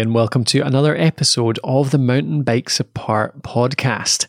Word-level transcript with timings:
And 0.00 0.12
welcome 0.12 0.42
to 0.46 0.58
another 0.60 0.96
episode 0.96 1.60
of 1.62 1.92
the 1.92 1.98
Mountain 1.98 2.42
Bikes 2.42 2.80
Apart 2.80 3.42
podcast. 3.42 4.26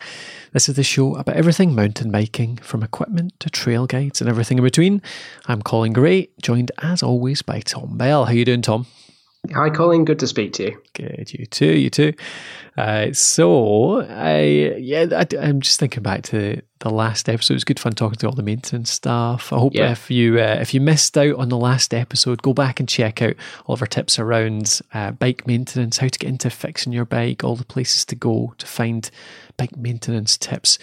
This 0.54 0.70
is 0.70 0.76
the 0.76 0.84
show 0.84 1.16
about 1.16 1.36
everything 1.36 1.74
mountain 1.74 2.12
biking, 2.12 2.58
from 2.58 2.84
equipment 2.84 3.40
to 3.40 3.50
trail 3.50 3.88
guides 3.88 4.22
and 4.22 4.30
everything 4.30 4.60
in 4.60 4.64
between. 4.64 5.02
I'm 5.48 5.64
Colin 5.64 5.92
Gray, 5.92 6.30
joined 6.40 6.72
as 6.84 7.02
always 7.02 7.42
by 7.42 7.62
Tom 7.62 7.98
Bell. 7.98 8.26
How 8.26 8.32
you 8.32 8.46
doing, 8.46 8.62
Tom? 8.62 8.86
Hi, 9.56 9.72
Colin. 9.72 10.06
Good 10.06 10.20
to 10.20 10.28
speak 10.28 10.54
to 10.54 10.66
you. 10.66 10.82
Good, 10.94 11.34
you 11.34 11.48
too, 11.48 11.74
you 11.74 11.90
too. 11.90 12.14
Uh, 12.78 13.12
so, 13.14 14.02
I 14.08 14.76
yeah, 14.78 15.08
I, 15.12 15.26
am 15.38 15.62
just 15.62 15.80
thinking 15.80 16.04
back 16.04 16.22
to 16.26 16.62
the 16.80 16.90
last 16.90 17.30
episode. 17.30 17.54
It 17.54 17.58
was 17.58 17.64
good 17.64 17.80
fun 17.80 17.94
talking 17.94 18.18
to 18.18 18.28
all 18.28 18.34
the 18.34 18.44
maintenance 18.44 18.92
staff. 18.92 19.54
I 19.54 19.58
hope 19.58 19.74
yeah. 19.74 19.92
if 19.92 20.12
you 20.12 20.40
uh, 20.40 20.58
if 20.60 20.74
you 20.74 20.82
missed 20.82 21.18
out 21.18 21.36
on 21.36 21.50
the 21.50 21.58
last 21.58 21.94
episode, 21.94 22.42
go 22.42 22.54
back 22.54 22.80
and 22.80 22.90
check 22.90 23.22
out 23.22 23.36
all 23.66 23.74
of 23.74 23.82
our 23.82 23.88
tips 23.88 24.20
around 24.20 24.82
uh, 24.94 25.12
bike 25.12 25.48
maintenance, 25.48 25.98
how 25.98 26.08
to 26.08 26.20
get 26.20 26.30
into 26.30 26.50
fixing 26.50 26.94
your 26.94 27.06
bike, 27.06 27.44
all 27.44 27.56
the 27.56 27.66
places 27.66 28.06
to 28.06 28.16
go 28.16 28.54
to 28.58 28.66
find 28.66 29.10
bike 29.58 29.78
maintenance 29.78 30.38
tips. 30.38 30.78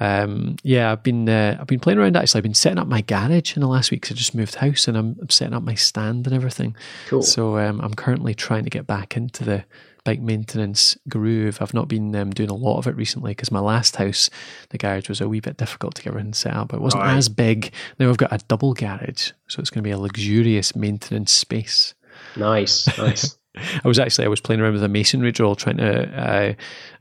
Um, 0.00 0.56
yeah, 0.62 0.90
I've 0.90 1.02
been 1.02 1.28
uh, 1.28 1.58
I've 1.60 1.66
been 1.66 1.80
playing 1.80 1.98
around. 1.98 2.16
Actually, 2.16 2.38
I've 2.38 2.44
been 2.44 2.54
setting 2.54 2.78
up 2.78 2.88
my 2.88 3.02
garage 3.02 3.54
in 3.54 3.60
the 3.60 3.68
last 3.68 3.90
week 3.90 4.02
because 4.02 4.16
I 4.16 4.18
just 4.18 4.34
moved 4.34 4.56
house 4.56 4.88
and 4.88 4.96
I'm, 4.96 5.16
I'm, 5.20 5.30
setting 5.30 5.54
up 5.54 5.62
my 5.62 5.74
stand 5.74 6.26
and 6.26 6.34
everything. 6.34 6.74
Cool. 7.08 7.22
So 7.22 7.58
um, 7.58 7.80
I'm 7.80 7.94
currently 7.94 8.34
trying 8.34 8.64
to 8.64 8.70
get 8.70 8.86
back 8.86 9.16
into 9.16 9.44
the 9.44 9.64
bike 10.04 10.20
maintenance 10.20 10.96
groove. 11.08 11.58
I've 11.60 11.74
not 11.74 11.88
been 11.88 12.14
um, 12.14 12.30
doing 12.30 12.50
a 12.50 12.54
lot 12.54 12.78
of 12.78 12.86
it 12.86 12.96
recently 12.96 13.32
because 13.32 13.50
my 13.50 13.60
last 13.60 13.96
house, 13.96 14.30
the 14.70 14.78
garage 14.78 15.08
was 15.08 15.20
a 15.20 15.28
wee 15.28 15.40
bit 15.40 15.56
difficult 15.56 15.94
to 15.96 16.02
get 16.02 16.10
everything 16.10 16.34
set 16.34 16.54
up. 16.54 16.68
But 16.68 16.76
it 16.76 16.82
wasn't 16.82 17.04
right. 17.04 17.16
as 17.16 17.28
big. 17.28 17.72
Now 17.98 18.10
I've 18.10 18.18
got 18.18 18.32
a 18.32 18.44
double 18.46 18.74
garage, 18.74 19.32
so 19.48 19.60
it's 19.60 19.70
going 19.70 19.82
to 19.82 19.88
be 19.88 19.90
a 19.90 19.98
luxurious 19.98 20.76
maintenance 20.76 21.32
space. 21.32 21.94
Nice, 22.36 22.86
nice. 22.98 23.36
I 23.56 23.86
was 23.86 23.98
actually 23.98 24.24
I 24.24 24.28
was 24.28 24.40
playing 24.40 24.60
around 24.60 24.72
with 24.72 24.82
a 24.82 24.88
masonry 24.88 25.30
drill, 25.32 25.54
trying 25.54 25.76
to 25.76 26.56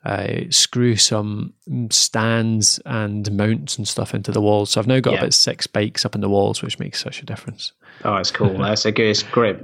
uh, 0.05 0.07
uh, 0.07 0.41
screw 0.49 0.95
some 0.95 1.53
stands 1.89 2.79
and 2.85 3.31
mounts 3.31 3.77
and 3.77 3.87
stuff 3.87 4.13
into 4.13 4.31
the 4.31 4.41
walls. 4.41 4.71
So 4.71 4.81
I've 4.81 4.87
now 4.87 4.99
got 4.99 5.13
yeah. 5.13 5.19
about 5.19 5.33
six 5.33 5.65
bikes 5.65 6.05
up 6.05 6.15
in 6.15 6.21
the 6.21 6.29
walls, 6.29 6.61
which 6.61 6.79
makes 6.79 7.01
such 7.01 7.21
a 7.21 7.25
difference. 7.25 7.71
Oh, 8.03 8.15
it's 8.15 8.31
cool. 8.31 8.57
That's 8.57 8.85
a 8.85 8.91
good. 8.91 9.07
It's 9.07 9.23
great. 9.23 9.57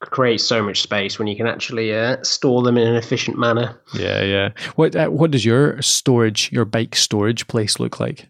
Creates 0.00 0.44
so 0.44 0.62
much 0.62 0.82
space 0.82 1.18
when 1.18 1.28
you 1.28 1.36
can 1.36 1.46
actually 1.46 1.94
uh, 1.94 2.22
store 2.22 2.62
them 2.62 2.76
in 2.76 2.88
an 2.88 2.96
efficient 2.96 3.38
manner. 3.38 3.80
Yeah, 3.94 4.22
yeah. 4.22 4.50
What 4.74 4.96
uh, 4.96 5.08
What 5.08 5.30
does 5.30 5.44
your 5.44 5.80
storage, 5.80 6.50
your 6.50 6.64
bike 6.64 6.96
storage 6.96 7.46
place 7.46 7.78
look 7.78 8.00
like? 8.00 8.28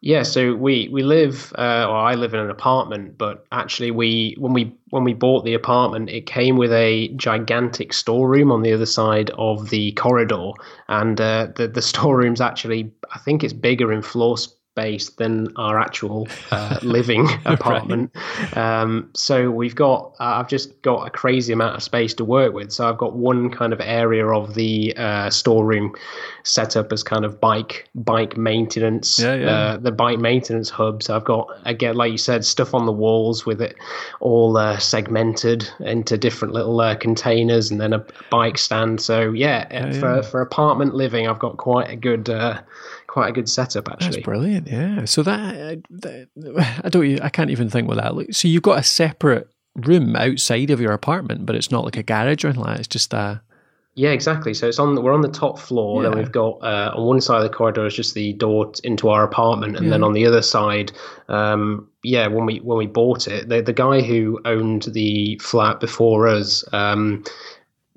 Yeah, 0.00 0.22
so 0.22 0.54
we 0.54 0.88
we 0.92 1.02
live, 1.02 1.52
uh, 1.58 1.86
or 1.88 1.96
I 1.96 2.14
live 2.14 2.32
in 2.32 2.38
an 2.40 2.50
apartment, 2.50 3.18
but 3.18 3.44
actually 3.50 3.90
we 3.90 4.36
when 4.38 4.52
we 4.52 4.72
when 4.90 5.02
we 5.02 5.12
bought 5.12 5.44
the 5.44 5.54
apartment, 5.54 6.08
it 6.08 6.24
came 6.26 6.56
with 6.56 6.72
a 6.72 7.08
gigantic 7.16 7.92
storeroom 7.92 8.52
on 8.52 8.62
the 8.62 8.72
other 8.72 8.86
side 8.86 9.30
of 9.38 9.70
the 9.70 9.90
corridor, 9.92 10.50
and 10.88 11.20
uh, 11.20 11.48
the 11.56 11.66
the 11.66 11.82
storeroom's 11.92 12.40
actually 12.40 12.92
I 13.12 13.18
think 13.18 13.42
it's 13.42 13.52
bigger 13.52 13.92
in 13.92 14.02
floor 14.02 14.36
space 14.78 15.10
than 15.10 15.48
our 15.56 15.78
actual 15.78 16.28
uh, 16.50 16.78
living 16.82 17.28
apartment. 17.44 18.10
Right. 18.14 18.56
Um, 18.56 19.10
so 19.14 19.50
we've 19.50 19.74
got, 19.74 20.14
uh, 20.20 20.38
I've 20.38 20.48
just 20.48 20.80
got 20.82 21.06
a 21.06 21.10
crazy 21.10 21.52
amount 21.52 21.76
of 21.76 21.82
space 21.82 22.14
to 22.14 22.24
work 22.24 22.52
with. 22.54 22.70
So 22.72 22.88
I've 22.88 22.98
got 22.98 23.16
one 23.16 23.50
kind 23.50 23.72
of 23.72 23.80
area 23.80 24.26
of 24.26 24.54
the 24.54 24.94
uh, 24.96 25.30
storeroom 25.30 25.94
set 26.44 26.76
up 26.76 26.92
as 26.92 27.02
kind 27.02 27.24
of 27.24 27.40
bike 27.40 27.88
bike 27.94 28.36
maintenance, 28.36 29.18
yeah, 29.18 29.34
yeah. 29.34 29.50
Uh, 29.50 29.76
the 29.76 29.92
bike 29.92 30.18
maintenance 30.18 30.70
hub. 30.70 31.02
So 31.02 31.14
I've 31.16 31.24
got 31.24 31.48
again, 31.64 31.96
like 31.96 32.12
you 32.12 32.18
said, 32.18 32.44
stuff 32.44 32.74
on 32.74 32.86
the 32.86 32.92
walls 32.92 33.44
with 33.44 33.60
it 33.60 33.76
all 34.20 34.56
uh, 34.56 34.78
segmented 34.78 35.68
into 35.80 36.16
different 36.16 36.54
little 36.54 36.80
uh, 36.80 36.94
containers, 36.94 37.70
and 37.70 37.80
then 37.80 37.92
a 37.92 38.04
bike 38.30 38.58
stand. 38.58 39.00
So 39.00 39.32
yeah, 39.32 39.66
yeah 39.70 39.92
for 39.92 40.22
for 40.22 40.40
apartment 40.40 40.94
living, 40.94 41.26
I've 41.28 41.38
got 41.38 41.56
quite 41.56 41.90
a 41.90 41.96
good 41.96 42.30
quite 43.08 43.30
a 43.30 43.32
good 43.32 43.48
setup 43.48 43.88
actually. 43.90 44.10
That's 44.12 44.24
brilliant. 44.24 44.68
Yeah. 44.68 45.04
So 45.04 45.24
that, 45.24 45.82
that 45.90 46.28
I 46.84 46.88
don't 46.88 47.20
I 47.20 47.28
can't 47.28 47.50
even 47.50 47.68
think 47.68 47.88
what 47.88 47.96
that 47.96 48.14
looks. 48.14 48.38
So 48.38 48.46
you've 48.46 48.62
got 48.62 48.78
a 48.78 48.84
separate 48.84 49.48
room 49.74 50.14
outside 50.14 50.70
of 50.70 50.80
your 50.80 50.92
apartment, 50.92 51.46
but 51.46 51.56
it's 51.56 51.70
not 51.70 51.84
like 51.84 51.96
a 51.96 52.02
garage 52.02 52.44
or 52.44 52.48
anything 52.48 52.64
like 52.64 52.76
that. 52.76 52.80
It's 52.80 52.88
just 52.88 53.12
a 53.12 53.42
yeah, 53.98 54.10
exactly. 54.10 54.54
So 54.54 54.68
it's 54.68 54.78
on. 54.78 55.02
We're 55.02 55.12
on 55.12 55.22
the 55.22 55.28
top 55.28 55.58
floor. 55.58 56.00
Yeah. 56.00 56.10
Then 56.10 56.18
we've 56.18 56.30
got 56.30 56.62
uh, 56.62 56.92
on 56.94 57.04
one 57.04 57.20
side 57.20 57.38
of 57.38 57.42
the 57.42 57.48
corridor 57.48 57.84
is 57.84 57.96
just 57.96 58.14
the 58.14 58.32
door 58.34 58.70
into 58.84 59.08
our 59.08 59.24
apartment, 59.24 59.76
and 59.76 59.86
yeah. 59.86 59.90
then 59.90 60.04
on 60.04 60.12
the 60.12 60.24
other 60.24 60.40
side, 60.40 60.92
um, 61.28 61.88
yeah, 62.04 62.28
when 62.28 62.46
we 62.46 62.58
when 62.58 62.78
we 62.78 62.86
bought 62.86 63.26
it, 63.26 63.48
the 63.48 63.60
the 63.60 63.72
guy 63.72 64.00
who 64.00 64.40
owned 64.44 64.82
the 64.84 65.36
flat 65.42 65.80
before 65.80 66.28
us, 66.28 66.62
um, 66.72 67.24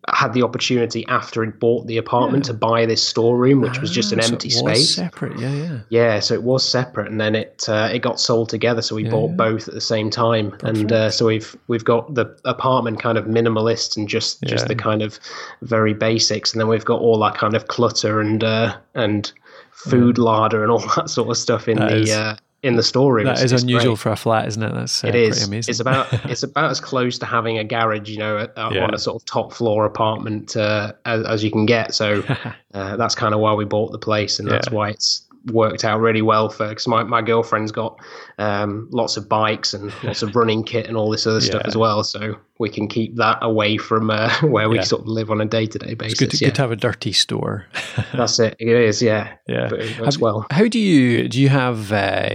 had 0.09 0.33
the 0.33 0.41
opportunity 0.41 1.05
after 1.07 1.43
he'd 1.43 1.59
bought 1.59 1.85
the 1.85 1.97
apartment 1.97 2.45
yeah. 2.45 2.51
to 2.51 2.57
buy 2.57 2.85
this 2.85 3.05
storeroom, 3.05 3.61
which 3.61 3.79
was 3.79 3.91
just 3.91 4.11
an 4.11 4.19
ah, 4.19 4.25
empty 4.25 4.49
so 4.49 4.59
space. 4.59 4.95
Separate, 4.95 5.39
yeah, 5.39 5.53
yeah. 5.53 5.79
Yeah, 5.89 6.19
so 6.19 6.33
it 6.33 6.43
was 6.43 6.67
separate, 6.67 7.11
and 7.11 7.21
then 7.21 7.35
it 7.35 7.65
uh, 7.69 7.89
it 7.91 7.99
got 7.99 8.19
sold 8.19 8.49
together. 8.49 8.81
So 8.81 8.95
we 8.95 9.03
yeah, 9.03 9.11
bought 9.11 9.29
yeah. 9.31 9.35
both 9.35 9.67
at 9.67 9.73
the 9.73 9.81
same 9.81 10.09
time, 10.09 10.51
Perfect. 10.51 10.77
and 10.77 10.91
uh, 10.91 11.09
so 11.11 11.27
we've 11.27 11.55
we've 11.67 11.85
got 11.85 12.13
the 12.15 12.35
apartment 12.45 12.99
kind 12.99 13.17
of 13.17 13.25
minimalist 13.25 13.95
and 13.95 14.09
just 14.09 14.41
just 14.43 14.67
the 14.67 14.75
kind 14.75 15.01
of 15.01 15.19
very 15.61 15.93
basics, 15.93 16.51
and 16.51 16.59
then 16.59 16.67
we've 16.67 16.85
got 16.85 16.99
all 16.99 17.19
that 17.19 17.35
kind 17.35 17.55
of 17.55 17.67
clutter 17.67 18.19
and 18.19 18.43
uh, 18.43 18.75
and 18.95 19.31
food 19.71 20.17
larder 20.17 20.63
and 20.63 20.71
all 20.71 20.79
that 20.95 21.09
sort 21.09 21.29
of 21.29 21.37
stuff 21.37 21.67
in 21.67 21.77
that 21.77 21.89
the. 21.89 22.01
Is- 22.01 22.11
uh, 22.11 22.37
in 22.63 22.75
the 22.75 22.83
story. 22.83 23.23
That 23.23 23.41
is 23.41 23.51
unusual 23.51 23.93
great. 23.93 23.99
for 23.99 24.11
a 24.11 24.15
flat, 24.15 24.47
isn't 24.47 24.61
it? 24.61 24.73
That's 24.73 25.03
uh, 25.03 25.07
it 25.07 25.15
is. 25.15 25.49
It's 25.67 25.79
about 25.79 26.07
it's 26.29 26.43
about 26.43 26.71
as 26.71 26.79
close 26.79 27.17
to 27.19 27.25
having 27.25 27.57
a 27.57 27.63
garage, 27.63 28.09
you 28.09 28.17
know, 28.17 28.47
yeah. 28.55 28.83
on 28.83 28.93
a 28.93 28.97
sort 28.97 29.21
of 29.21 29.25
top 29.25 29.53
floor 29.53 29.85
apartment 29.85 30.55
uh, 30.55 30.93
as, 31.05 31.25
as, 31.25 31.43
you 31.43 31.51
can 31.51 31.65
get. 31.65 31.93
So 31.93 32.23
uh, 32.73 32.97
that's 32.97 33.15
kind 33.15 33.33
of 33.33 33.39
why 33.39 33.53
we 33.53 33.65
bought 33.65 33.91
the 33.91 33.99
place, 33.99 34.39
and 34.39 34.49
that's 34.49 34.67
yeah. 34.69 34.75
why 34.75 34.89
it's 34.89 35.27
worked 35.45 35.83
out 35.83 35.99
really 35.99 36.21
well 36.21 36.49
for 36.49 36.69
because 36.69 36.87
my, 36.87 37.03
my 37.03 37.21
girlfriend's 37.21 37.71
got 37.71 37.99
um, 38.37 38.87
lots 38.91 39.17
of 39.17 39.27
bikes 39.27 39.73
and 39.73 39.91
lots 40.03 40.21
of 40.21 40.35
running 40.35 40.63
kit 40.63 40.87
and 40.87 40.97
all 40.97 41.09
this 41.09 41.25
other 41.25 41.39
yeah. 41.39 41.49
stuff 41.51 41.61
as 41.65 41.75
well. 41.75 42.03
So 42.03 42.35
we 42.59 42.69
can 42.69 42.87
keep 42.87 43.15
that 43.15 43.39
away 43.41 43.77
from 43.77 44.09
uh, 44.09 44.33
where 44.41 44.69
we 44.69 44.77
yeah. 44.77 44.83
sort 44.83 45.01
of 45.01 45.07
live 45.07 45.31
on 45.31 45.41
a 45.41 45.45
day 45.45 45.65
to 45.65 45.79
day 45.79 45.93
basis. 45.93 46.13
It's 46.13 46.19
good 46.19 46.31
to, 46.31 46.37
yeah. 46.37 46.47
good 46.49 46.55
to 46.55 46.61
have 46.61 46.71
a 46.71 46.75
dirty 46.75 47.11
store. 47.11 47.65
That's 48.13 48.39
it. 48.39 48.55
It 48.59 48.69
is, 48.69 49.01
yeah. 49.01 49.35
Yeah. 49.47 49.71
As 50.05 50.19
well. 50.19 50.45
How 50.51 50.67
do 50.67 50.79
you 50.79 51.27
do? 51.27 51.41
You 51.41 51.49
have 51.49 51.91
uh, 51.91 52.29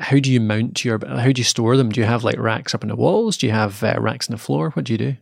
how 0.00 0.18
do 0.18 0.30
you 0.30 0.40
mount 0.40 0.84
your? 0.84 1.00
How 1.06 1.32
do 1.32 1.40
you 1.40 1.44
store 1.44 1.76
them? 1.76 1.90
Do 1.90 2.00
you 2.00 2.06
have 2.06 2.24
like 2.24 2.38
racks 2.38 2.74
up 2.74 2.82
in 2.82 2.88
the 2.88 2.96
walls? 2.96 3.36
Do 3.36 3.46
you 3.46 3.52
have 3.52 3.82
uh, 3.82 3.96
racks 3.98 4.28
on 4.28 4.34
the 4.34 4.42
floor? 4.42 4.70
What 4.70 4.84
do 4.86 4.92
you 4.92 4.98
do? 4.98 5.16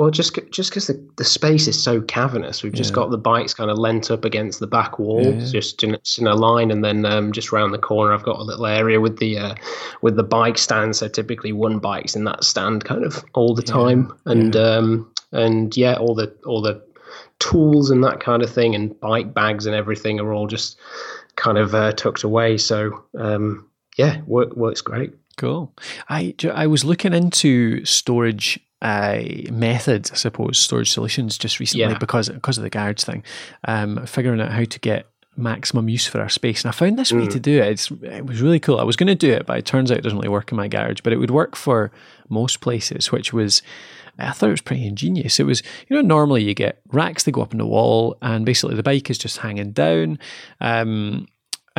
Well, 0.00 0.10
just 0.10 0.38
just 0.50 0.70
because 0.70 0.86
the, 0.86 0.98
the 1.16 1.24
space 1.24 1.68
is 1.68 1.80
so 1.80 2.00
cavernous, 2.00 2.62
we've 2.62 2.72
just 2.72 2.92
yeah. 2.92 2.94
got 2.94 3.10
the 3.10 3.18
bikes 3.18 3.52
kind 3.52 3.70
of 3.70 3.76
lent 3.76 4.10
up 4.10 4.24
against 4.24 4.58
the 4.58 4.66
back 4.66 4.98
wall, 4.98 5.22
yeah. 5.22 5.44
just 5.44 5.82
in, 5.82 5.98
in 6.16 6.26
a 6.26 6.34
line, 6.34 6.70
and 6.70 6.82
then 6.82 7.04
um, 7.04 7.32
just 7.32 7.52
round 7.52 7.74
the 7.74 7.78
corner, 7.78 8.14
I've 8.14 8.22
got 8.22 8.38
a 8.38 8.42
little 8.42 8.64
area 8.64 8.98
with 8.98 9.18
the 9.18 9.36
uh, 9.36 9.54
with 10.00 10.16
the 10.16 10.22
bike 10.22 10.56
stand. 10.56 10.96
So 10.96 11.06
typically, 11.06 11.52
one 11.52 11.80
bike's 11.80 12.16
in 12.16 12.24
that 12.24 12.44
stand 12.44 12.82
kind 12.82 13.04
of 13.04 13.22
all 13.34 13.54
the 13.54 13.60
time, 13.60 14.10
yeah. 14.24 14.32
and 14.32 14.56
um, 14.56 15.12
and 15.32 15.76
yeah, 15.76 15.96
all 15.96 16.14
the 16.14 16.34
all 16.46 16.62
the 16.62 16.82
tools 17.38 17.90
and 17.90 18.02
that 18.02 18.20
kind 18.20 18.42
of 18.42 18.50
thing, 18.50 18.74
and 18.74 18.98
bike 19.00 19.34
bags 19.34 19.66
and 19.66 19.76
everything 19.76 20.18
are 20.18 20.32
all 20.32 20.46
just 20.46 20.78
kind 21.36 21.58
of 21.58 21.74
uh, 21.74 21.92
tucked 21.92 22.22
away. 22.22 22.56
So 22.56 23.04
um, 23.18 23.68
yeah, 23.98 24.22
work, 24.22 24.56
works 24.56 24.80
great. 24.80 25.12
Cool. 25.36 25.74
I 26.08 26.34
I 26.50 26.68
was 26.68 26.86
looking 26.86 27.12
into 27.12 27.84
storage 27.84 28.58
uh, 28.82 29.20
methods, 29.50 30.10
I 30.10 30.14
suppose, 30.14 30.58
storage 30.58 30.90
solutions 30.90 31.38
just 31.38 31.60
recently 31.60 31.92
yeah. 31.92 31.98
because 31.98 32.28
because 32.28 32.58
of 32.58 32.64
the 32.64 32.70
garage 32.70 33.02
thing, 33.02 33.22
um, 33.66 34.06
figuring 34.06 34.40
out 34.40 34.52
how 34.52 34.64
to 34.64 34.80
get 34.80 35.06
maximum 35.36 35.88
use 35.88 36.06
for 36.06 36.20
our 36.20 36.28
space. 36.28 36.64
And 36.64 36.70
I 36.70 36.72
found 36.72 36.98
this 36.98 37.12
mm. 37.12 37.20
way 37.20 37.28
to 37.28 37.40
do 37.40 37.60
it. 37.62 37.68
It's, 37.68 37.90
it 37.90 38.26
was 38.26 38.42
really 38.42 38.60
cool. 38.60 38.78
I 38.78 38.84
was 38.84 38.96
going 38.96 39.06
to 39.06 39.14
do 39.14 39.32
it, 39.32 39.46
but 39.46 39.58
it 39.58 39.66
turns 39.66 39.90
out 39.90 39.98
it 39.98 40.02
doesn't 40.02 40.18
really 40.18 40.28
work 40.28 40.50
in 40.50 40.56
my 40.56 40.68
garage. 40.68 41.00
But 41.02 41.12
it 41.12 41.16
would 41.16 41.30
work 41.30 41.56
for 41.56 41.90
most 42.28 42.60
places, 42.60 43.10
which 43.12 43.32
was 43.32 43.62
I 44.18 44.32
thought 44.32 44.48
it 44.48 44.52
was 44.52 44.60
pretty 44.60 44.86
ingenious. 44.86 45.40
It 45.40 45.44
was, 45.46 45.62
you 45.88 45.96
know, 45.96 46.02
normally 46.02 46.42
you 46.42 46.54
get 46.54 46.80
racks 46.92 47.24
that 47.24 47.32
go 47.32 47.42
up 47.42 47.52
in 47.52 47.58
the 47.58 47.66
wall, 47.66 48.16
and 48.22 48.44
basically 48.44 48.76
the 48.76 48.82
bike 48.82 49.10
is 49.10 49.18
just 49.18 49.38
hanging 49.38 49.72
down. 49.72 50.18
Um, 50.60 51.26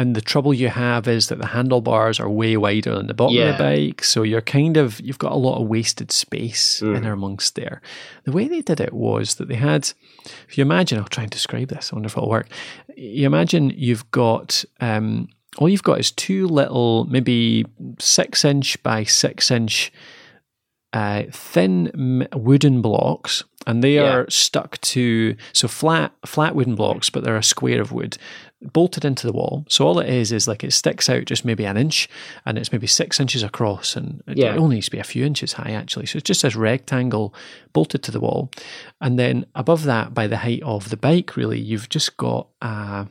and 0.02 0.16
the 0.16 0.22
trouble 0.22 0.52
you 0.52 0.70
have 0.70 1.08
is 1.08 1.28
that 1.28 1.38
the 1.38 1.46
handlebars 1.46 2.20
are 2.20 2.28
way 2.28 2.58
wider 2.58 2.96
than 2.96 3.06
the 3.06 3.14
bottom 3.14 3.36
yeah. 3.36 3.52
of 3.52 3.58
the 3.60 3.64
bike. 3.64 4.04
So 4.04 4.24
you're 4.24 4.42
kind 4.42 4.76
of, 4.76 5.00
you've 5.00 5.20
got 5.20 5.32
a 5.32 5.36
lot 5.36 5.62
of 5.62 5.68
wasted 5.68 6.12
space 6.12 6.82
mm. 6.82 6.98
in 6.98 7.06
amongst 7.06 7.54
there. 7.54 7.84
The 8.24 8.32
way 8.32 8.48
they 8.48 8.62
did 8.62 8.82
it 8.82 8.94
was 8.94 9.36
that 9.36 9.48
they 9.48 9.56
had, 9.56 9.94
if 10.48 10.58
you 10.58 10.64
imagine, 10.64 10.98
I'll 10.98 11.06
try 11.06 11.24
and 11.24 11.32
describe 11.32 11.68
this, 11.68 11.92
I 11.92 11.96
wonder 11.96 12.08
if 12.08 12.18
it'll 12.18 12.30
work. 12.30 12.48
You 12.98 13.28
imagine 13.28 13.70
you've 13.76 14.10
got, 14.10 14.66
um, 14.80 15.30
all 15.60 15.70
you've 15.70 15.84
got 15.84 16.00
is 16.00 16.10
two 16.10 16.48
little, 16.48 17.06
maybe 17.06 17.68
six 18.00 18.44
inch 18.44 18.82
by 18.82 19.04
six 19.04 19.52
inch 19.52 19.92
uh, 20.94 21.24
thin 21.32 22.28
wooden 22.34 22.82
blocks, 22.82 23.44
and 23.66 23.84
they 23.84 23.96
yeah. 23.96 24.14
are 24.14 24.30
stuck 24.30 24.80
to 24.82 25.36
so 25.54 25.68
flat 25.68 26.12
flat 26.26 26.56
wooden 26.56 26.76
blocks, 26.76 27.10
but 27.10 27.24
they're 27.24 27.38
a 27.38 27.44
square 27.44 27.82
of 27.82 27.92
wood 27.92 28.18
bolted 28.62 29.04
into 29.04 29.26
the 29.26 29.34
wall. 29.34 29.66
So 29.70 29.88
all 29.88 30.00
it 30.00 30.10
is 30.10 30.32
is 30.32 30.48
like 30.48 30.64
it 30.64 30.72
sticks 30.72 31.10
out 31.10 31.26
just 31.26 31.44
maybe 31.44 31.66
an 31.66 31.78
inch 31.78 32.08
and 32.46 32.58
it's 32.58 32.72
maybe 32.72 32.88
six 32.88 33.20
inches 33.20 33.42
across 33.42 33.96
and 33.96 34.22
it 34.28 34.38
yeah. 34.38 34.56
only 34.56 34.76
needs 34.76 34.86
to 34.86 34.92
be 34.92 35.00
a 35.00 35.04
few 35.04 35.26
inches 35.26 35.54
high 35.54 35.72
actually. 35.72 36.06
So 36.06 36.18
it's 36.18 36.28
just 36.28 36.44
this 36.44 36.56
rectangle 36.56 37.34
bolted 37.74 38.04
to 38.04 38.12
the 38.12 38.20
wall. 38.20 38.52
And 39.00 39.18
then 39.18 39.46
above 39.56 39.84
that, 39.86 40.14
by 40.14 40.28
the 40.28 40.38
height 40.38 40.62
of 40.64 40.90
the 40.90 40.98
bike, 40.98 41.36
really, 41.36 41.60
you've 41.60 41.90
just 41.90 42.18
got 42.18 42.48
a, 42.62 43.08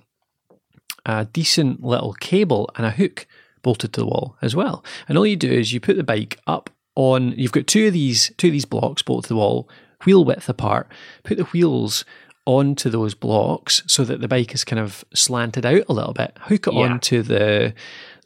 a 1.05 1.25
decent 1.27 1.83
little 1.83 2.13
cable 2.15 2.71
and 2.77 2.87
a 2.87 2.91
hook 2.91 3.27
bolted 3.63 3.93
to 3.95 4.01
the 4.01 4.07
wall 4.07 4.37
as 4.41 4.55
well. 4.55 4.85
And 5.09 5.19
all 5.19 5.27
you 5.27 5.37
do 5.37 5.51
is 5.51 5.73
you 5.73 5.81
put 5.81 5.97
the 5.97 6.05
bike 6.05 6.39
up 6.47 6.71
on 6.97 7.33
you've 7.33 7.53
got 7.53 7.67
two 7.67 7.87
of 7.87 7.93
these 7.93 8.33
two 8.37 8.49
of 8.49 8.53
these 8.53 8.65
blocks 8.65 9.03
bolted 9.03 9.29
to 9.29 9.35
the 9.35 9.37
wall, 9.37 9.69
wheel 10.05 10.25
width 10.25 10.49
apart, 10.49 10.91
put 11.23 11.39
the 11.39 11.45
wheels 11.45 12.05
onto 12.47 12.91
those 12.91 13.15
blocks 13.15 13.83
so 13.87 14.05
that 14.05 14.21
the 14.21 14.29
bike 14.29 14.55
is 14.55 14.65
kind 14.65 14.81
of 14.81 15.05
slanted 15.15 15.67
out 15.67 15.85
a 15.89 15.93
little 15.93 16.15
bit. 16.15 16.37
Hook 16.43 16.67
it 16.67 16.75
yeah. 16.75 16.81
onto 16.81 17.23
the 17.23 17.75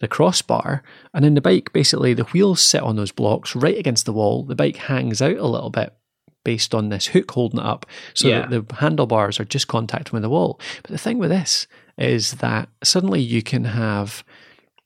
the 0.00 0.08
crossbar, 0.08 0.82
and 1.12 1.24
then 1.24 1.34
the 1.34 1.40
bike 1.40 1.72
basically 1.72 2.14
the 2.14 2.24
wheels 2.24 2.60
sit 2.60 2.82
on 2.82 2.96
those 2.96 3.12
blocks 3.12 3.54
right 3.54 3.78
against 3.78 4.06
the 4.06 4.12
wall. 4.12 4.42
The 4.42 4.56
bike 4.56 4.76
hangs 4.76 5.22
out 5.22 5.36
a 5.36 5.46
little 5.46 5.70
bit 5.70 5.94
based 6.44 6.74
on 6.74 6.90
this 6.90 7.06
hook 7.06 7.30
holding 7.30 7.60
it 7.60 7.66
up, 7.66 7.86
so 8.12 8.28
yeah. 8.28 8.46
that 8.46 8.68
the 8.68 8.76
handlebars 8.76 9.40
are 9.40 9.44
just 9.44 9.68
contacting 9.68 10.12
with 10.12 10.22
the 10.22 10.30
wall. 10.30 10.60
But 10.82 10.90
the 10.90 10.98
thing 10.98 11.18
with 11.18 11.30
this 11.30 11.66
is 11.96 12.32
that 12.32 12.68
suddenly 12.82 13.20
you 13.20 13.42
can 13.42 13.64
have 13.64 14.24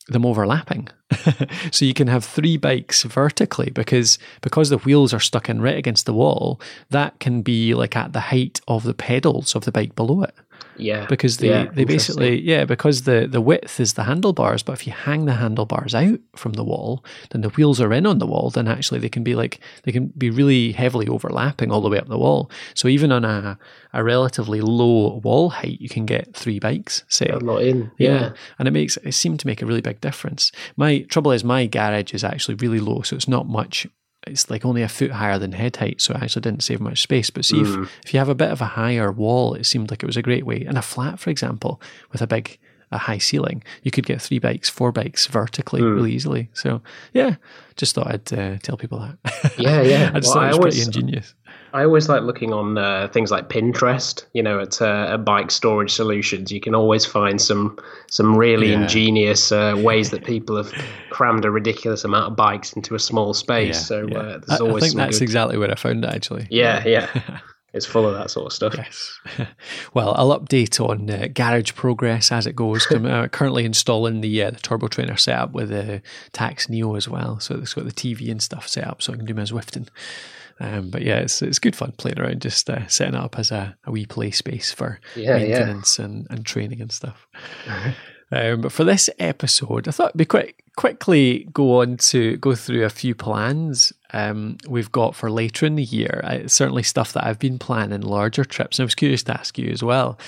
them 0.08 0.26
overlapping. 0.26 0.88
so 1.70 1.84
you 1.84 1.94
can 1.94 2.08
have 2.08 2.25
three 2.25 2.56
bikes 2.56 3.02
vertically 3.05 3.70
because 3.70 4.19
because 4.40 4.69
the 4.69 4.78
wheels 4.78 5.14
are 5.14 5.20
stuck 5.20 5.49
in 5.49 5.60
right 5.60 5.76
against 5.76 6.06
the 6.06 6.12
wall, 6.12 6.60
that 6.90 7.19
can 7.20 7.43
be 7.43 7.75
like 7.75 7.96
at 7.96 8.12
the 8.12 8.20
height 8.20 8.60
of 8.69 8.84
the 8.84 8.94
pedals 8.94 9.55
of 9.55 9.64
the 9.64 9.72
bike 9.72 9.94
below 9.94 10.22
it. 10.22 10.34
Yeah. 10.78 11.06
Because 11.06 11.38
they, 11.38 11.49
yeah, 11.49 11.66
they 11.72 11.84
basically, 11.84 12.40
yeah, 12.40 12.64
because 12.64 13.02
the, 13.02 13.26
the 13.28 13.40
width 13.40 13.81
is 13.81 13.94
the 13.94 14.05
handlebars, 14.05 14.62
but 14.62 14.72
if 14.75 14.87
you 14.87 14.93
hang 14.93 15.25
the 15.25 15.34
handlebars 15.34 15.94
out 15.94 16.20
from 16.37 16.52
the 16.52 16.64
wall, 16.64 17.05
then 17.31 17.40
the 17.40 17.49
wheels 17.50 17.81
are 17.81 17.93
in 17.93 18.06
on 18.06 18.19
the 18.19 18.26
wall, 18.26 18.50
then 18.50 18.69
actually 18.69 19.00
they 19.00 19.08
can 19.08 19.25
be 19.25 19.34
like, 19.34 19.60
they 19.82 19.93
can 19.93 20.06
be 20.16 20.31
really 20.31 20.72
heavily 20.72 21.08
overlapping 21.08 21.72
all 21.72 21.81
the 21.81 21.88
way 21.88 21.99
up 21.99 22.06
the 22.06 22.19
wall. 22.19 22.50
So 22.75 22.88
even 22.88 23.10
on 23.12 23.25
a, 23.25 23.58
a 23.93 24.05
relatively 24.05 24.60
low 24.60 25.19
wall 25.25 25.50
height, 25.50 25.81
you 25.81 25.88
can 25.88 26.06
get 26.06 26.34
three 26.34 26.60
bikes, 26.60 27.02
say. 27.08 27.26
A 27.26 27.38
lot 27.38 27.62
in. 27.62 27.90
Yeah. 27.99 28.20
yeah. 28.20 28.32
And 28.58 28.69
it 28.69 28.70
makes, 28.70 28.96
it 28.99 29.12
seemed 29.12 29.40
to 29.40 29.46
make 29.46 29.62
a 29.62 29.66
really 29.66 29.81
big 29.81 30.00
difference. 30.00 30.52
My 30.76 31.00
trouble 31.00 31.32
is 31.32 31.43
my 31.43 31.66
garage 31.66 32.14
is 32.14 32.22
actually 32.22 32.55
really 32.55 32.81
low, 32.81 33.02
so 33.02 33.16
it's 33.16 33.28
not 33.28 33.49
much 33.49 33.87
it's 34.30 34.50
like 34.50 34.64
only 34.64 34.82
a 34.82 34.88
foot 34.88 35.10
higher 35.10 35.38
than 35.38 35.52
head 35.52 35.76
height, 35.76 36.00
so 36.00 36.14
it 36.14 36.22
actually 36.22 36.42
didn't 36.42 36.62
save 36.62 36.80
much 36.80 37.02
space. 37.02 37.30
But 37.30 37.44
see, 37.44 37.56
mm. 37.56 37.84
if, 37.84 37.90
if 38.06 38.14
you 38.14 38.19
have 38.19 38.28
a 38.28 38.34
bit 38.34 38.50
of 38.50 38.60
a 38.60 38.66
higher 38.66 39.10
wall, 39.10 39.54
it 39.54 39.64
seemed 39.64 39.90
like 39.90 40.02
it 40.02 40.06
was 40.06 40.16
a 40.16 40.22
great 40.22 40.46
way. 40.46 40.64
And 40.64 40.78
a 40.78 40.82
flat, 40.82 41.19
for 41.19 41.30
example, 41.30 41.80
with 42.12 42.22
a 42.22 42.26
big, 42.26 42.58
a 42.90 42.98
high 42.98 43.19
ceiling, 43.19 43.62
you 43.82 43.90
could 43.90 44.06
get 44.06 44.22
three 44.22 44.38
bikes, 44.38 44.69
four 44.69 44.92
bikes 44.92 45.26
vertically 45.26 45.80
mm. 45.80 45.94
really 45.94 46.12
easily. 46.12 46.48
So 46.52 46.82
yeah, 47.12 47.36
just 47.76 47.94
thought 47.94 48.08
I'd 48.08 48.32
uh, 48.32 48.58
tell 48.58 48.76
people 48.76 48.98
that. 49.00 49.54
Yeah, 49.58 49.82
yeah. 49.82 50.10
I 50.14 50.20
just 50.20 50.34
well, 50.34 50.34
thought 50.34 50.44
it 50.44 50.48
was 50.48 50.56
always, 50.58 50.74
pretty 50.74 50.86
ingenious. 50.86 51.34
I 51.73 51.85
always 51.85 52.09
like 52.09 52.23
looking 52.23 52.53
on 52.53 52.79
uh, 52.79 53.09
things 53.09 53.31
like 53.31 53.49
Pinterest. 53.49 54.25
You 54.32 54.43
know, 54.43 54.61
at, 54.61 54.81
uh, 54.81 55.11
at 55.12 55.25
bike 55.25 55.50
storage 55.50 55.93
solutions, 55.93 56.50
you 56.50 56.61
can 56.61 56.75
always 56.75 57.05
find 57.05 57.41
some 57.41 57.79
some 58.11 58.37
really 58.37 58.70
yeah. 58.70 58.82
ingenious 58.82 59.53
uh, 59.53 59.75
ways 59.76 60.11
that 60.11 60.25
people 60.25 60.56
have 60.56 60.73
crammed 61.11 61.44
a 61.44 61.50
ridiculous 61.50 62.05
amount 62.05 62.31
of 62.31 62.37
bikes 62.37 62.73
into 62.73 62.94
a 62.94 62.99
small 62.99 63.35
space. 63.35 63.76
Yeah, 63.76 63.82
so 63.82 64.06
yeah. 64.06 64.19
Uh, 64.19 64.41
there's 64.47 64.61
always. 64.61 64.85
I 64.85 64.87
think 64.87 64.97
that's 64.97 65.19
good... 65.19 65.25
exactly 65.25 65.59
where 65.59 65.70
I 65.70 65.75
found 65.75 66.05
it. 66.05 66.15
Actually. 66.15 66.47
Yeah, 66.50 66.87
yeah. 66.87 67.41
it's 67.75 67.87
full 67.87 68.06
of 68.06 68.15
that 68.15 68.31
sort 68.31 68.47
of 68.47 68.53
stuff. 68.53 68.75
Yes. 68.76 69.20
well, 69.94 70.15
I'll 70.17 70.38
update 70.38 70.81
on 70.81 71.11
uh, 71.11 71.29
garage 71.32 71.75
progress 71.75 72.32
as 72.32 72.47
it 72.47 72.56
goes. 72.56 72.87
I'm 72.91 73.06
uh, 73.06 73.29
currently 73.29 73.65
installing 73.65 74.20
the 74.20 74.43
uh, 74.43 74.50
the 74.50 74.61
Turbo 74.61 74.88
Trainer 74.88 75.17
setup 75.17 75.53
with 75.53 75.69
the 75.69 76.03
Tacx 76.32 76.69
Neo 76.69 76.94
as 76.94 77.09
well, 77.09 77.41
so 77.41 77.56
it's 77.56 77.75
got 77.75 77.85
the 77.85 77.93
TV 77.93 78.31
and 78.31 78.43
stuff 78.43 78.69
set 78.69 78.87
up, 78.87 79.03
so 79.03 79.12
I 79.12 79.17
can 79.17 79.26
do 79.26 79.35
my 79.35 79.43
Zwifting. 79.43 79.88
Um, 80.60 80.90
but 80.90 81.02
yeah, 81.02 81.19
it's 81.19 81.40
it's 81.40 81.58
good 81.58 81.76
fun 81.76 81.93
playing 81.99 82.19
around, 82.19 82.43
just 82.43 82.69
uh, 82.69 82.87
setting 82.88 83.14
it 83.14 83.20
up 83.20 83.38
as 83.38 83.50
a, 83.50 83.76
a 83.84 83.90
wee 83.90 84.06
play 84.06 84.31
space 84.31 84.72
for 84.72 85.00
yeah, 85.14 85.37
maintenance 85.37 85.99
yeah. 85.99 86.05
And, 86.06 86.26
and 86.31 86.44
training 86.44 86.81
and 86.81 86.90
stuff. 86.90 87.26
Um, 88.31 88.60
but 88.60 88.72
for 88.72 88.84
this 88.84 89.08
episode, 89.19 89.88
I 89.88 89.90
thought 89.90 90.08
it'd 90.08 90.19
be 90.19 90.25
quick, 90.26 90.62
quickly 90.76 91.49
go 91.52 91.81
on 91.81 91.96
to 91.96 92.37
go 92.37 92.55
through 92.55 92.84
a 92.84 92.90
few 92.90 93.14
plans 93.14 93.93
um, 94.12 94.58
we've 94.69 94.93
got 94.93 95.14
for 95.14 95.31
later 95.31 95.66
in 95.66 95.76
the 95.76 95.84
year. 95.84 96.20
Uh, 96.25 96.46
certainly 96.46 96.82
stuff 96.82 97.12
that 97.14 97.25
I've 97.25 97.38
been 97.38 97.58
planning, 97.58 98.00
larger 98.02 98.44
trips. 98.44 98.78
And 98.78 98.84
I 98.84 98.87
was 98.87 98.94
curious 98.94 99.22
to 99.25 99.38
ask 99.38 99.58
you 99.58 99.70
as 99.70 99.82
well. 99.82 100.19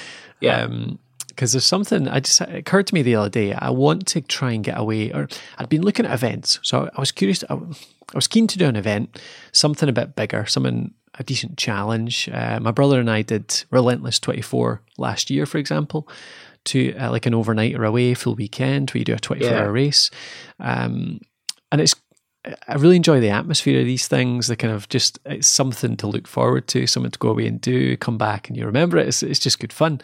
Yeah. 0.41 0.63
Um, 0.63 0.99
because 1.41 1.53
there's 1.53 1.65
something 1.65 2.07
I 2.07 2.21
just 2.21 2.39
it 2.43 2.55
occurred 2.55 2.87
to 2.89 2.95
me 2.95 3.01
the 3.01 3.15
other 3.15 3.31
day. 3.31 3.55
I 3.55 3.71
want 3.71 4.07
to 4.09 4.21
try 4.21 4.53
and 4.53 4.63
get 4.63 4.77
away, 4.77 5.11
or 5.11 5.27
I'd 5.57 5.71
been 5.71 5.81
looking 5.81 6.05
at 6.05 6.13
events, 6.13 6.61
so 6.63 6.91
I 6.95 7.01
was 7.01 7.13
curious. 7.13 7.43
I, 7.49 7.55
I 7.55 8.15
was 8.15 8.27
keen 8.27 8.47
to 8.47 8.59
do 8.59 8.67
an 8.67 8.77
event, 8.77 9.19
something 9.51 9.89
a 9.89 9.93
bit 9.93 10.15
bigger, 10.15 10.45
something 10.45 10.93
a 11.19 11.25
decent 11.25 11.57
challenge. 11.57 12.29
Uh, 12.31 12.61
my 12.61 12.73
brother 12.73 13.01
and 13.01 13.11
I 13.11 13.23
did 13.23 13.65
Relentless 13.71 14.21
24 14.21 14.83
last 14.99 15.31
year, 15.31 15.47
for 15.47 15.57
example, 15.57 16.07
to 16.67 16.95
uh, 16.97 17.11
like 17.11 17.25
an 17.25 17.33
overnight 17.33 17.75
or 17.75 17.85
away 17.85 18.13
full 18.13 18.35
weekend 18.35 18.91
where 18.91 18.99
you 18.99 19.07
do 19.07 19.15
a 19.15 19.19
24 19.19 19.51
yeah. 19.51 19.61
hour 19.61 19.73
race. 19.73 20.11
Um, 20.59 21.21
and 21.73 21.81
it's 21.81 21.95
I 22.69 22.75
really 22.75 22.97
enjoy 22.97 23.21
the 23.21 23.31
atmosphere 23.31 23.81
of 23.81 23.87
these 23.87 24.09
things. 24.09 24.49
The 24.49 24.57
kind 24.57 24.75
of 24.75 24.91
just 24.91 25.19
it's 25.25 25.47
something 25.47 25.97
to 25.97 26.07
look 26.07 26.27
forward 26.27 26.69
to, 26.69 26.87
something 26.87 27.13
to 27.13 27.19
go 27.19 27.31
away 27.31 27.47
and 27.47 27.61
do, 27.61 27.97
come 27.97 28.19
back 28.19 28.49
and 28.49 28.59
you 28.59 28.67
remember 28.67 28.99
it. 28.99 29.09
It's, 29.09 29.23
it's 29.23 29.41
just 29.41 29.59
good 29.59 29.73
fun. 29.73 30.03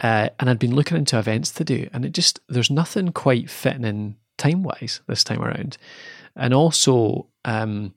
Uh, 0.00 0.28
and 0.38 0.48
I'd 0.48 0.58
been 0.58 0.74
looking 0.74 0.96
into 0.96 1.18
events 1.18 1.50
to 1.52 1.64
do, 1.64 1.88
and 1.92 2.04
it 2.04 2.12
just 2.12 2.40
there's 2.48 2.70
nothing 2.70 3.10
quite 3.10 3.50
fitting 3.50 3.84
in 3.84 4.16
time 4.36 4.62
wise 4.62 5.00
this 5.06 5.24
time 5.24 5.42
around. 5.42 5.76
And 6.36 6.54
also, 6.54 7.26
um, 7.44 7.94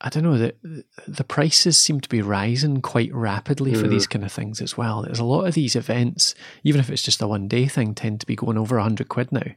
I 0.00 0.08
don't 0.08 0.24
know 0.24 0.38
the 0.38 0.84
the 1.06 1.24
prices 1.24 1.78
seem 1.78 2.00
to 2.00 2.08
be 2.08 2.20
rising 2.20 2.82
quite 2.82 3.14
rapidly 3.14 3.72
mm. 3.72 3.80
for 3.80 3.86
these 3.86 4.06
mm. 4.06 4.10
kind 4.10 4.24
of 4.24 4.32
things 4.32 4.60
as 4.60 4.76
well. 4.76 5.02
There's 5.02 5.20
a 5.20 5.24
lot 5.24 5.46
of 5.46 5.54
these 5.54 5.76
events, 5.76 6.34
even 6.64 6.80
if 6.80 6.90
it's 6.90 7.02
just 7.02 7.22
a 7.22 7.28
one 7.28 7.48
day 7.48 7.66
thing, 7.66 7.94
tend 7.94 8.20
to 8.20 8.26
be 8.26 8.36
going 8.36 8.58
over 8.58 8.76
a 8.76 8.82
hundred 8.82 9.08
quid 9.08 9.32
now. 9.32 9.52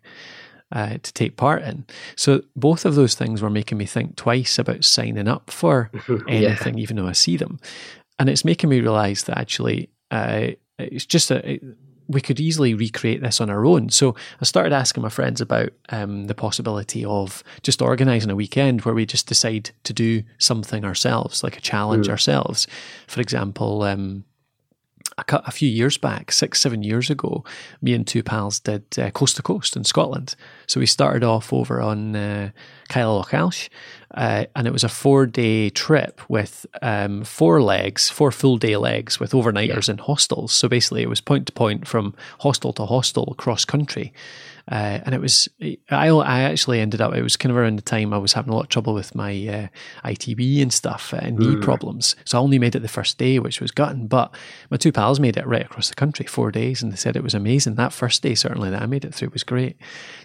Uh, 0.72 0.98
to 1.04 1.14
take 1.14 1.38
part 1.38 1.62
in. 1.62 1.86
So 2.16 2.42
both 2.56 2.84
of 2.84 2.96
those 2.96 3.14
things 3.14 3.44
were 3.44 3.50
making 3.52 3.78
me 3.78 3.86
think 3.86 4.16
twice 4.16 4.58
about 4.58 4.84
signing 4.84 5.28
up 5.28 5.52
for 5.52 5.92
anything, 6.28 6.78
yeah. 6.80 6.82
even 6.82 6.96
though 6.96 7.06
I 7.06 7.12
see 7.12 7.38
them. 7.38 7.60
And 8.18 8.28
it's 8.28 8.44
making 8.44 8.72
me 8.72 8.80
realize 8.80 9.26
that 9.26 9.38
actually 9.38 9.92
uh, 10.10 10.48
it's 10.92 11.06
just 11.06 11.32
a, 11.32 11.60
we 12.08 12.22
could 12.22 12.40
easily 12.40 12.74
recreate 12.74 13.22
this 13.22 13.40
on 13.40 13.50
our 13.50 13.66
own. 13.66 13.90
So 13.90 14.16
I 14.42 14.46
started 14.46 14.74
asking 14.74 15.04
my 15.04 15.10
friends 15.10 15.42
about 15.42 15.70
um, 15.90 16.26
the 16.26 16.36
possibility 16.36 17.06
of 17.06 17.44
just 17.62 17.82
organising 17.82 18.30
a 18.30 18.36
weekend 18.36 18.82
where 18.82 18.96
we 18.96 19.06
just 19.06 19.28
decide 19.28 19.72
to 19.84 19.94
do 19.94 20.24
something 20.38 20.84
ourselves, 20.86 21.44
like 21.44 21.58
a 21.58 21.62
challenge 21.62 22.08
mm. 22.08 22.12
ourselves. 22.12 22.68
For 23.08 23.22
example, 23.22 23.84
um, 23.84 24.26
a, 25.32 25.44
a, 25.48 25.52
few 25.52 25.70
years 25.70 25.98
back, 25.98 26.32
six, 26.32 26.60
seven 26.60 26.84
years 26.84 27.10
ago, 27.10 27.44
me 27.82 27.94
and 27.94 28.06
two 28.06 28.24
pals 28.24 28.60
did 28.60 28.84
uh, 28.98 29.12
Coast 29.12 29.36
to 29.38 29.42
Coast 29.42 29.76
in 29.76 29.84
Scotland. 29.84 30.36
So 30.68 30.80
we 30.80 30.86
started 30.86 31.24
off 31.24 31.54
over 31.54 31.82
on 31.82 32.16
uh, 32.16 32.50
Cailleach 32.90 33.70
uh, 34.14 34.46
and 34.56 34.68
it 34.68 34.74
was 34.74 34.84
a 34.84 34.90
four 34.90 35.26
day 35.26 35.70
trip 35.70 36.22
with 36.30 36.66
um, 36.82 37.24
four 37.24 37.62
legs, 37.62 38.10
four 38.10 38.32
full 38.32 38.58
day 38.58 38.78
legs 38.78 39.20
with 39.20 39.32
overnighters 39.32 39.88
yeah. 39.88 39.94
in 39.94 39.98
hostels. 39.98 40.52
So 40.52 40.70
basically, 40.70 41.02
it 41.02 41.10
was 41.10 41.22
point 41.22 41.48
to 41.48 41.54
point 41.54 41.88
from 41.88 42.14
hostel 42.40 42.74
to 42.74 42.86
hostel 42.86 43.34
cross 43.38 43.66
country. 43.66 44.14
Uh, 44.72 45.00
and 45.06 45.14
it 45.14 45.20
was, 45.20 45.50
I, 45.90 46.08
I 46.10 46.42
actually 46.42 46.80
ended 46.80 47.02
up, 47.02 47.14
it 47.14 47.22
was 47.22 47.36
kind 47.36 47.52
of 47.52 47.58
around 47.58 47.76
the 47.76 47.82
time 47.82 48.14
I 48.14 48.18
was 48.18 48.34
having 48.34 48.52
a 48.52 48.56
lot 48.56 48.64
of 48.64 48.70
trouble 48.70 48.94
with 48.94 49.14
my 49.14 49.32
uh, 49.32 49.68
ITB 50.08 50.62
and 50.62 50.72
stuff, 50.72 51.14
uh, 51.14 51.30
knee 51.30 51.56
mm. 51.56 51.62
problems. 51.62 52.16
So 52.24 52.38
I 52.38 52.42
only 52.42 52.60
made 52.60 52.76
it 52.76 52.80
the 52.80 52.88
first 52.88 53.18
day, 53.18 53.40
which 53.40 53.60
was 53.60 53.72
gutting. 53.72 54.08
But 54.08 54.34
my 54.70 54.78
two 54.78 54.94
pals 54.94 55.20
made 55.20 55.36
it 55.36 55.46
right 55.46 55.66
across 55.66 55.90
the 55.90 55.96
country, 55.96 56.26
four 56.26 56.50
days, 56.50 56.82
and 56.82 56.92
they 56.92 56.96
said 56.96 57.18
it 57.18 57.24
was 57.24 57.34
amazing. 57.34 57.76
That 57.76 57.92
first 57.92 58.24
day, 58.24 58.36
certainly, 58.36 58.70
that 58.70 58.82
I 58.82 58.86
made 58.86 59.04
it 59.04 59.14
through 59.14 59.30
was 59.30 59.44
great. 59.44 59.76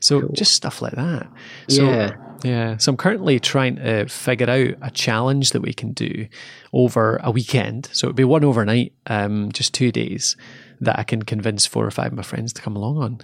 So 0.00 0.20
cool. 0.20 0.32
just 0.34 0.52
stuff 0.52 0.80
like 0.82 0.94
that. 0.94 1.26
So, 1.68 1.84
yeah. 1.84 2.16
Yeah. 2.44 2.76
So 2.76 2.90
I'm 2.90 2.96
currently 2.96 3.40
trying 3.40 3.76
to 3.76 4.06
figure 4.06 4.48
out 4.48 4.74
a 4.80 4.92
challenge 4.92 5.50
that 5.50 5.62
we 5.62 5.72
can 5.72 5.92
do 5.92 6.28
over 6.72 7.16
a 7.24 7.32
weekend. 7.32 7.88
So 7.92 8.06
it'd 8.06 8.16
be 8.16 8.22
one 8.22 8.44
overnight, 8.44 8.92
um, 9.06 9.50
just 9.50 9.74
two 9.74 9.90
days 9.90 10.36
that 10.80 10.98
I 10.98 11.02
can 11.02 11.22
convince 11.22 11.66
four 11.66 11.86
or 11.86 11.90
five 11.90 12.12
of 12.12 12.16
my 12.16 12.22
friends 12.22 12.52
to 12.54 12.62
come 12.62 12.76
along 12.76 12.98
on. 12.98 13.20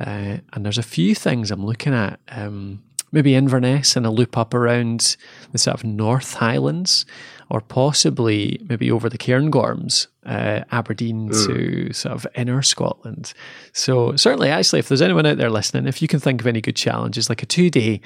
Uh, 0.00 0.38
and 0.52 0.64
there's 0.64 0.78
a 0.78 0.82
few 0.82 1.14
things 1.14 1.50
I'm 1.50 1.64
looking 1.64 1.94
at. 1.94 2.20
Um, 2.28 2.82
maybe 3.12 3.34
Inverness 3.34 3.96
and 3.96 4.04
a 4.04 4.10
loop 4.10 4.36
up 4.36 4.52
around 4.52 5.16
the 5.52 5.58
sort 5.58 5.74
of 5.74 5.84
North 5.84 6.34
Highlands, 6.34 7.06
or 7.48 7.60
possibly 7.60 8.60
maybe 8.68 8.90
over 8.90 9.08
the 9.08 9.18
Cairngorms, 9.18 10.08
uh, 10.24 10.64
Aberdeen 10.72 11.30
mm. 11.30 11.46
to 11.46 11.92
sort 11.92 12.14
of 12.14 12.26
inner 12.34 12.60
Scotland. 12.62 13.32
So 13.72 14.16
certainly, 14.16 14.48
actually, 14.48 14.80
if 14.80 14.88
there's 14.88 15.02
anyone 15.02 15.26
out 15.26 15.38
there 15.38 15.50
listening, 15.50 15.86
if 15.86 16.02
you 16.02 16.08
can 16.08 16.20
think 16.20 16.40
of 16.40 16.46
any 16.46 16.60
good 16.60 16.76
challenges, 16.76 17.28
like 17.28 17.42
a 17.42 17.46
two 17.46 17.70
day 17.70 18.00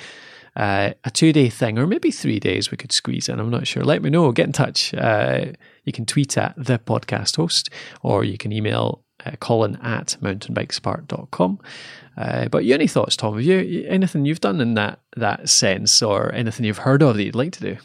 uh, 0.56 0.90
a 1.04 1.10
two 1.10 1.32
day 1.32 1.48
thing, 1.48 1.78
or 1.78 1.86
maybe 1.86 2.10
three 2.10 2.40
days 2.40 2.70
we 2.70 2.76
could 2.76 2.92
squeeze 2.92 3.28
in. 3.28 3.38
I'm 3.38 3.50
not 3.50 3.66
sure. 3.66 3.84
Let 3.84 4.02
me 4.02 4.10
know. 4.10 4.32
Get 4.32 4.46
in 4.46 4.52
touch. 4.52 4.92
Uh, 4.94 5.52
you 5.90 5.92
can 5.92 6.06
tweet 6.06 6.38
at 6.38 6.54
the 6.56 6.78
podcast 6.78 7.36
host, 7.36 7.68
or 8.02 8.22
you 8.22 8.38
can 8.38 8.52
email 8.52 9.02
uh, 9.26 9.32
colin 9.40 9.76
at 9.82 10.16
mountainbikesapart.com. 10.22 11.58
Uh, 12.16 12.48
but 12.48 12.64
any 12.64 12.86
thoughts, 12.86 13.16
Tom? 13.16 13.34
Have 13.34 13.42
you 13.42 13.84
anything 13.88 14.24
you've 14.24 14.40
done 14.40 14.60
in 14.60 14.74
that 14.74 15.00
that 15.16 15.48
sense, 15.48 16.00
or 16.00 16.32
anything 16.32 16.64
you've 16.64 16.78
heard 16.78 17.02
of 17.02 17.16
that 17.16 17.24
you'd 17.24 17.34
like 17.34 17.52
to 17.52 17.60
do? 17.60 17.76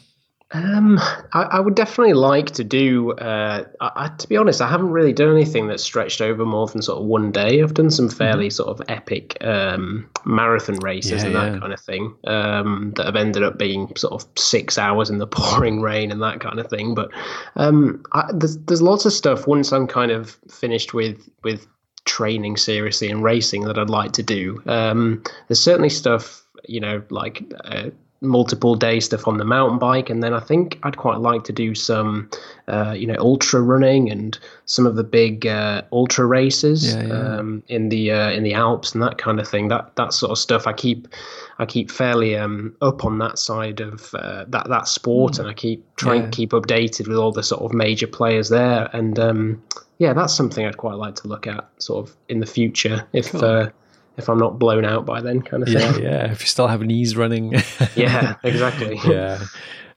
Um, 0.52 0.98
I, 1.32 1.42
I, 1.50 1.60
would 1.60 1.74
definitely 1.74 2.12
like 2.12 2.52
to 2.52 2.62
do. 2.62 3.12
Uh, 3.12 3.64
I, 3.80 4.08
to 4.16 4.28
be 4.28 4.36
honest, 4.36 4.60
I 4.60 4.68
haven't 4.68 4.90
really 4.90 5.12
done 5.12 5.32
anything 5.32 5.66
that's 5.66 5.82
stretched 5.82 6.20
over 6.20 6.44
more 6.44 6.68
than 6.68 6.82
sort 6.82 7.00
of 7.00 7.06
one 7.06 7.32
day. 7.32 7.60
I've 7.60 7.74
done 7.74 7.90
some 7.90 8.08
fairly 8.08 8.46
mm-hmm. 8.46 8.52
sort 8.52 8.68
of 8.68 8.80
epic 8.88 9.36
um, 9.40 10.08
marathon 10.24 10.76
races 10.76 11.22
yeah, 11.22 11.26
and 11.26 11.34
that 11.34 11.52
yeah. 11.52 11.58
kind 11.58 11.72
of 11.72 11.80
thing 11.80 12.14
um, 12.28 12.92
that 12.94 13.06
have 13.06 13.16
ended 13.16 13.42
up 13.42 13.58
being 13.58 13.92
sort 13.96 14.12
of 14.12 14.28
six 14.38 14.78
hours 14.78 15.10
in 15.10 15.18
the 15.18 15.26
pouring 15.30 15.80
rain 15.80 16.12
and 16.12 16.22
that 16.22 16.38
kind 16.38 16.60
of 16.60 16.68
thing. 16.68 16.94
But 16.94 17.10
um, 17.56 18.04
I, 18.12 18.30
there's 18.32 18.56
there's 18.58 18.82
lots 18.82 19.04
of 19.04 19.12
stuff 19.12 19.48
once 19.48 19.72
I'm 19.72 19.88
kind 19.88 20.12
of 20.12 20.38
finished 20.48 20.94
with 20.94 21.28
with 21.42 21.66
training 22.04 22.56
seriously 22.56 23.10
and 23.10 23.24
racing 23.24 23.62
that 23.62 23.78
I'd 23.78 23.90
like 23.90 24.12
to 24.12 24.22
do. 24.22 24.62
Um, 24.66 25.24
there's 25.48 25.60
certainly 25.60 25.90
stuff 25.90 26.46
you 26.68 26.78
know 26.78 27.02
like. 27.10 27.42
Uh, 27.64 27.90
multiple 28.20 28.74
day 28.74 29.00
stuff 29.00 29.28
on 29.28 29.38
the 29.38 29.44
mountain 29.44 29.78
bike, 29.78 30.10
and 30.10 30.22
then 30.22 30.32
I 30.32 30.40
think 30.40 30.78
I'd 30.82 30.96
quite 30.96 31.18
like 31.20 31.44
to 31.44 31.52
do 31.52 31.74
some, 31.74 32.30
uh, 32.68 32.94
you 32.96 33.06
know, 33.06 33.16
ultra 33.18 33.60
running 33.60 34.10
and 34.10 34.38
some 34.64 34.86
of 34.86 34.96
the 34.96 35.04
big 35.04 35.46
uh, 35.46 35.82
ultra 35.92 36.26
races 36.26 36.94
yeah, 36.94 37.06
yeah. 37.06 37.12
Um, 37.12 37.62
in 37.68 37.88
the 37.88 38.10
uh, 38.10 38.30
in 38.30 38.42
the 38.42 38.54
Alps 38.54 38.94
and 38.94 39.02
that 39.02 39.18
kind 39.18 39.38
of 39.38 39.46
thing. 39.48 39.68
That 39.68 39.94
that 39.96 40.12
sort 40.12 40.32
of 40.32 40.38
stuff 40.38 40.66
I 40.66 40.72
keep 40.72 41.08
I 41.58 41.66
keep 41.66 41.90
fairly 41.90 42.36
um, 42.36 42.74
up 42.80 43.04
on 43.04 43.18
that 43.18 43.38
side 43.38 43.80
of 43.80 44.14
uh, 44.14 44.44
that 44.48 44.68
that 44.68 44.88
sport, 44.88 45.34
mm. 45.34 45.40
and 45.40 45.48
I 45.48 45.54
keep 45.54 45.84
trying 45.96 46.22
yeah. 46.22 46.30
to 46.30 46.36
keep 46.36 46.50
updated 46.50 47.08
with 47.08 47.16
all 47.16 47.32
the 47.32 47.42
sort 47.42 47.62
of 47.62 47.72
major 47.72 48.06
players 48.06 48.48
there. 48.48 48.88
And 48.92 49.18
um, 49.18 49.62
yeah, 49.98 50.12
that's 50.12 50.34
something 50.34 50.64
I'd 50.64 50.78
quite 50.78 50.96
like 50.96 51.14
to 51.16 51.28
look 51.28 51.46
at 51.46 51.68
sort 51.78 52.08
of 52.08 52.16
in 52.28 52.40
the 52.40 52.46
future 52.46 53.06
if. 53.12 53.32
Cool 53.32 53.44
uh, 53.44 53.70
if 54.16 54.28
I'm 54.28 54.38
not 54.38 54.58
blown 54.58 54.84
out 54.84 55.06
by 55.06 55.20
then, 55.20 55.42
kind 55.42 55.62
of 55.62 55.68
yeah, 55.68 55.92
thing. 55.92 56.02
Yeah, 56.02 56.30
if 56.32 56.40
you 56.40 56.46
still 56.46 56.68
have 56.68 56.82
knees 56.82 57.16
running. 57.16 57.52
yeah, 57.94 58.36
exactly. 58.44 58.98
yeah. 59.06 59.44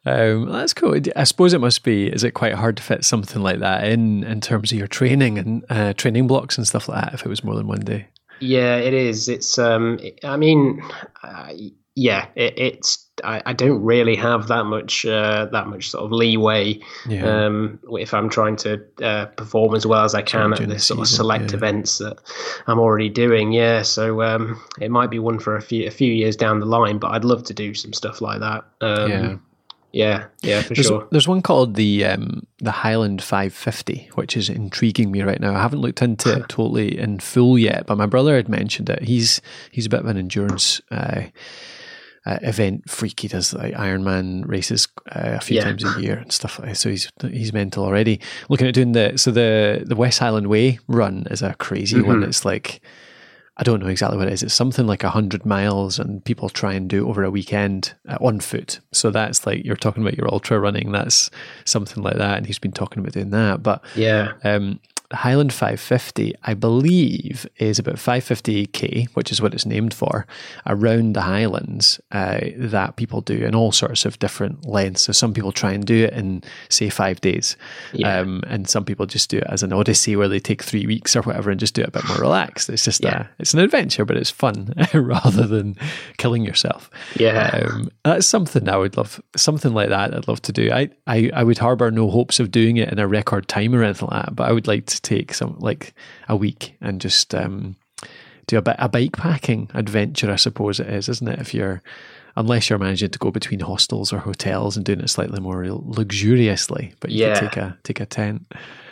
Um, 0.06 0.50
that's 0.50 0.74
cool. 0.74 1.00
I 1.16 1.24
suppose 1.24 1.54
it 1.54 1.60
must 1.60 1.84
be. 1.84 2.08
Is 2.08 2.24
it 2.24 2.32
quite 2.32 2.54
hard 2.54 2.78
to 2.78 2.84
fit 2.84 3.04
something 3.04 3.42
like 3.42 3.60
that 3.60 3.86
in 3.86 4.24
in 4.24 4.42
terms 4.42 4.72
of 4.72 4.78
your 4.78 4.88
training 4.88 5.38
and 5.38 5.66
uh, 5.70 5.94
training 5.94 6.28
blocks 6.28 6.58
and 6.58 6.68
stuff 6.68 6.88
like 6.88 7.04
that? 7.04 7.14
If 7.14 7.26
it 7.26 7.30
was 7.30 7.44
more 7.44 7.56
than 7.56 7.68
one 7.68 7.82
day. 7.82 8.08
Yeah, 8.40 8.78
it 8.78 8.94
is. 8.94 9.28
It's. 9.28 9.58
Um. 9.58 10.00
I 10.24 10.38
mean, 10.38 10.82
yeah. 12.00 12.28
It, 12.36 12.54
it's 12.58 13.06
I, 13.24 13.42
I, 13.46 13.54
don't 13.54 13.84
really 13.84 14.16
have 14.16 14.48
that 14.48 14.64
much 14.64 15.06
uh, 15.06 15.48
that 15.52 15.68
much 15.68 15.90
sort 15.90 16.06
of 16.06 16.12
leeway 16.12 16.80
yeah. 17.06 17.46
um, 17.46 17.78
if 17.92 18.14
I'm 18.14 18.30
trying 18.30 18.56
to 18.58 18.82
uh, 19.04 19.26
perform 19.26 19.76
as 19.76 19.86
well 19.86 20.06
as 20.06 20.16
I 20.16 20.22
can 20.22 20.54
at 20.54 20.68
the 20.68 20.80
sort 20.80 21.02
of 21.02 21.08
select 21.08 21.52
yeah. 21.52 21.58
events 21.58 21.98
that 21.98 22.18
I'm 22.68 22.80
already 22.80 23.10
doing. 23.10 23.52
Yeah, 23.52 23.82
so 23.82 24.22
um, 24.22 24.62
it 24.80 24.92
might 24.92 25.10
be 25.10 25.20
one 25.20 25.40
for 25.40 25.58
a 25.58 25.62
few 25.62 25.86
a 25.86 25.92
few 25.92 26.14
years 26.14 26.38
down 26.38 26.60
the 26.60 26.66
line, 26.66 27.00
but 27.00 27.12
I'd 27.12 27.26
love 27.26 27.44
to 27.46 27.54
do 27.54 27.74
some 27.74 27.92
stuff 27.92 28.22
like 28.22 28.40
that. 28.40 28.64
Um, 28.82 29.12
yeah. 29.12 29.36
Yeah, 29.92 30.26
yeah, 30.44 30.62
for 30.62 30.76
there's, 30.76 30.86
sure. 30.86 31.08
There's 31.10 31.28
one 31.28 31.42
called 31.42 31.74
the 31.74 32.06
um, 32.06 32.46
the 32.60 32.70
Highland 32.70 33.24
550, 33.24 34.12
which 34.14 34.38
is 34.38 34.48
intriguing 34.48 35.10
me 35.10 35.24
right 35.24 35.40
now. 35.40 35.56
I 35.56 35.62
haven't 35.64 35.82
looked 35.82 36.04
into 36.04 36.32
it 36.32 36.44
totally 36.48 36.96
in 36.96 37.20
full 37.20 37.58
yet, 37.58 37.88
but 37.88 37.98
my 37.98 38.06
brother 38.06 38.36
had 38.36 38.48
mentioned 38.48 38.88
it. 38.92 39.02
He's 39.02 39.42
he's 39.72 39.88
a 39.88 39.90
bit 39.90 40.02
of 40.02 40.06
an 40.06 40.18
endurance 40.18 40.80
uh, 40.92 41.24
uh, 42.26 42.40
event 42.42 42.90
freak. 42.90 43.20
He 43.20 43.28
does 43.28 43.54
like 43.54 43.74
Ironman 43.74 44.48
races 44.48 44.88
uh, 45.08 45.38
a 45.38 45.42
few 45.42 45.58
yeah. 45.58 45.64
times 45.64 45.84
a 45.84 46.02
year 46.02 46.18
and 46.18 46.32
stuff 46.32 46.60
like 46.60 46.70
that. 46.70 46.76
So 46.76 46.90
he's 46.90 47.10
he's 47.22 47.54
mental 47.54 47.84
already. 47.84 48.20
Looking 48.50 48.68
at 48.68 48.74
doing 48.74 48.94
the 48.94 49.18
so 49.18 49.32
the 49.32 49.84
the 49.86 49.96
West 49.96 50.20
Highland 50.20 50.48
Way 50.48 50.80
run 50.88 51.28
is 51.30 51.42
a 51.42 51.54
crazy 51.56 51.98
mm-hmm. 51.98 52.08
one. 52.08 52.24
It's 52.24 52.46
like 52.46 52.82
I 53.60 53.64
don't 53.64 53.82
know 53.82 53.88
exactly 53.88 54.18
what 54.18 54.28
it 54.30 54.34
is. 54.34 54.42
It's 54.42 54.54
something 54.54 54.88
like 54.88 55.02
hundred 55.04 55.46
miles, 55.46 56.00
and 56.00 56.24
people 56.24 56.48
try 56.48 56.74
and 56.74 56.90
do 56.90 57.06
it 57.06 57.10
over 57.10 57.24
a 57.24 57.30
weekend 57.30 57.94
on 58.22 58.40
foot. 58.40 58.80
So 58.94 59.12
that's 59.12 59.46
like 59.46 59.66
you're 59.66 59.76
talking 59.76 60.02
about 60.02 60.18
your 60.18 60.32
ultra 60.32 60.58
running. 60.58 60.94
That's 60.94 61.30
something 61.66 62.02
like 62.02 62.16
that, 62.16 62.38
and 62.38 62.48
he's 62.48 62.58
been 62.58 62.72
talking 62.72 63.02
about 63.02 63.12
doing 63.12 63.32
that. 63.32 63.62
But 63.62 63.84
yeah, 63.96 64.32
um, 64.46 64.80
Highland 65.12 65.52
550, 65.52 66.36
I 66.44 66.54
believe, 66.54 67.48
is 67.58 67.80
about 67.80 67.96
550k, 67.96 69.08
which 69.16 69.32
is 69.32 69.42
what 69.42 69.56
it's 69.56 69.66
named 69.66 69.94
for, 69.94 70.28
around 70.68 71.14
the 71.14 71.22
Highlands 71.22 72.00
uh, 72.12 72.40
that 72.56 72.96
people 72.96 73.22
do 73.22 73.34
in 73.34 73.56
all 73.56 73.72
sorts 73.72 74.06
of 74.06 74.20
different 74.20 74.68
lengths. 74.68 75.04
So 75.04 75.12
some 75.12 75.34
people 75.34 75.52
try 75.52 75.72
and 75.72 75.84
do 75.84 76.06
it 76.06 76.14
in, 76.14 76.44
say, 76.70 76.90
five 76.90 77.22
days, 77.22 77.58
yeah. 77.92 78.20
um, 78.20 78.44
and 78.48 78.70
some 78.70 78.86
people 78.86 79.08
just 79.08 79.32
do 79.32 79.40
it 79.40 79.48
as 79.50 79.64
an 79.64 79.74
odyssey 79.74 80.16
where 80.16 80.28
they 80.28 80.40
take 80.40 80.62
three 80.62 80.86
weeks 80.86 81.16
or 81.16 81.24
whatever 81.24 81.50
and 81.50 81.60
just 81.60 81.74
do 81.74 81.82
it 81.82 81.88
a 81.88 81.92
bit 81.92 82.08
more 82.08 82.18
relaxed. 82.18 82.70
It's 82.70 82.86
just 82.86 83.04
yeah. 83.04 83.24
a, 83.24 83.28
it's 83.40 83.56
an 83.56 83.62
adventure, 83.62 84.06
but 84.06 84.16
it's 84.16 84.30
fun 84.30 84.74
rather 84.94 85.48
than 85.48 85.76
killing 86.18 86.46
yourself. 86.46 86.92
Yeah, 87.16 87.68
um, 87.68 87.90
that's 88.04 88.28
something 88.28 88.70
I 88.70 88.78
would 88.78 88.96
love, 88.96 89.20
something 89.36 89.74
like 89.74 89.90
that. 89.90 90.14
I'd 90.14 90.28
love 90.28 90.44
to 90.44 90.52
do. 90.52 90.72
I, 90.72 90.90
I, 91.08 91.32
I 91.34 91.44
would 91.44 91.58
harbour 91.58 91.90
no 91.90 92.12
hopes 92.12 92.40
of 92.40 92.52
doing 92.52 92.78
it 92.78 92.92
in 92.92 93.00
a 93.00 93.08
record 93.08 93.48
time 93.48 93.74
or 93.74 93.84
anything 93.84 94.10
like 94.12 94.26
that, 94.26 94.36
but 94.36 94.48
I 94.48 94.52
would 94.52 94.68
like 94.68 94.86
to 94.86 94.99
take 95.04 95.34
some 95.34 95.58
like 95.60 95.94
a 96.28 96.36
week 96.36 96.76
and 96.82 97.02
just 97.02 97.34
um, 97.36 97.76
do 98.48 98.58
a 98.58 98.62
bit 98.62 98.76
a 98.80 98.90
bike 98.90 99.14
packing 99.14 99.70
adventure. 99.74 100.32
I 100.32 100.38
suppose 100.38 100.80
it 100.80 100.88
is, 100.88 101.10
isn't 101.10 101.28
it? 101.28 101.40
If 101.40 101.54
you're 101.54 101.82
unless 102.36 102.70
you're 102.70 102.80
managing 102.80 103.10
to 103.10 103.20
go 103.20 103.32
between 103.32 103.60
hostels 103.60 104.14
or 104.14 104.20
hotels 104.20 104.78
and 104.78 104.86
doing 104.86 105.02
it 105.02 105.10
slightly 105.10 105.40
more 105.40 105.66
luxuriously, 105.66 106.94
but 107.00 107.12
you 107.12 107.26
yeah. 107.26 107.34
can 107.34 107.44
take 107.50 107.58
a 107.58 107.78
take 107.84 108.00
a 108.00 108.06
tent. 108.06 108.52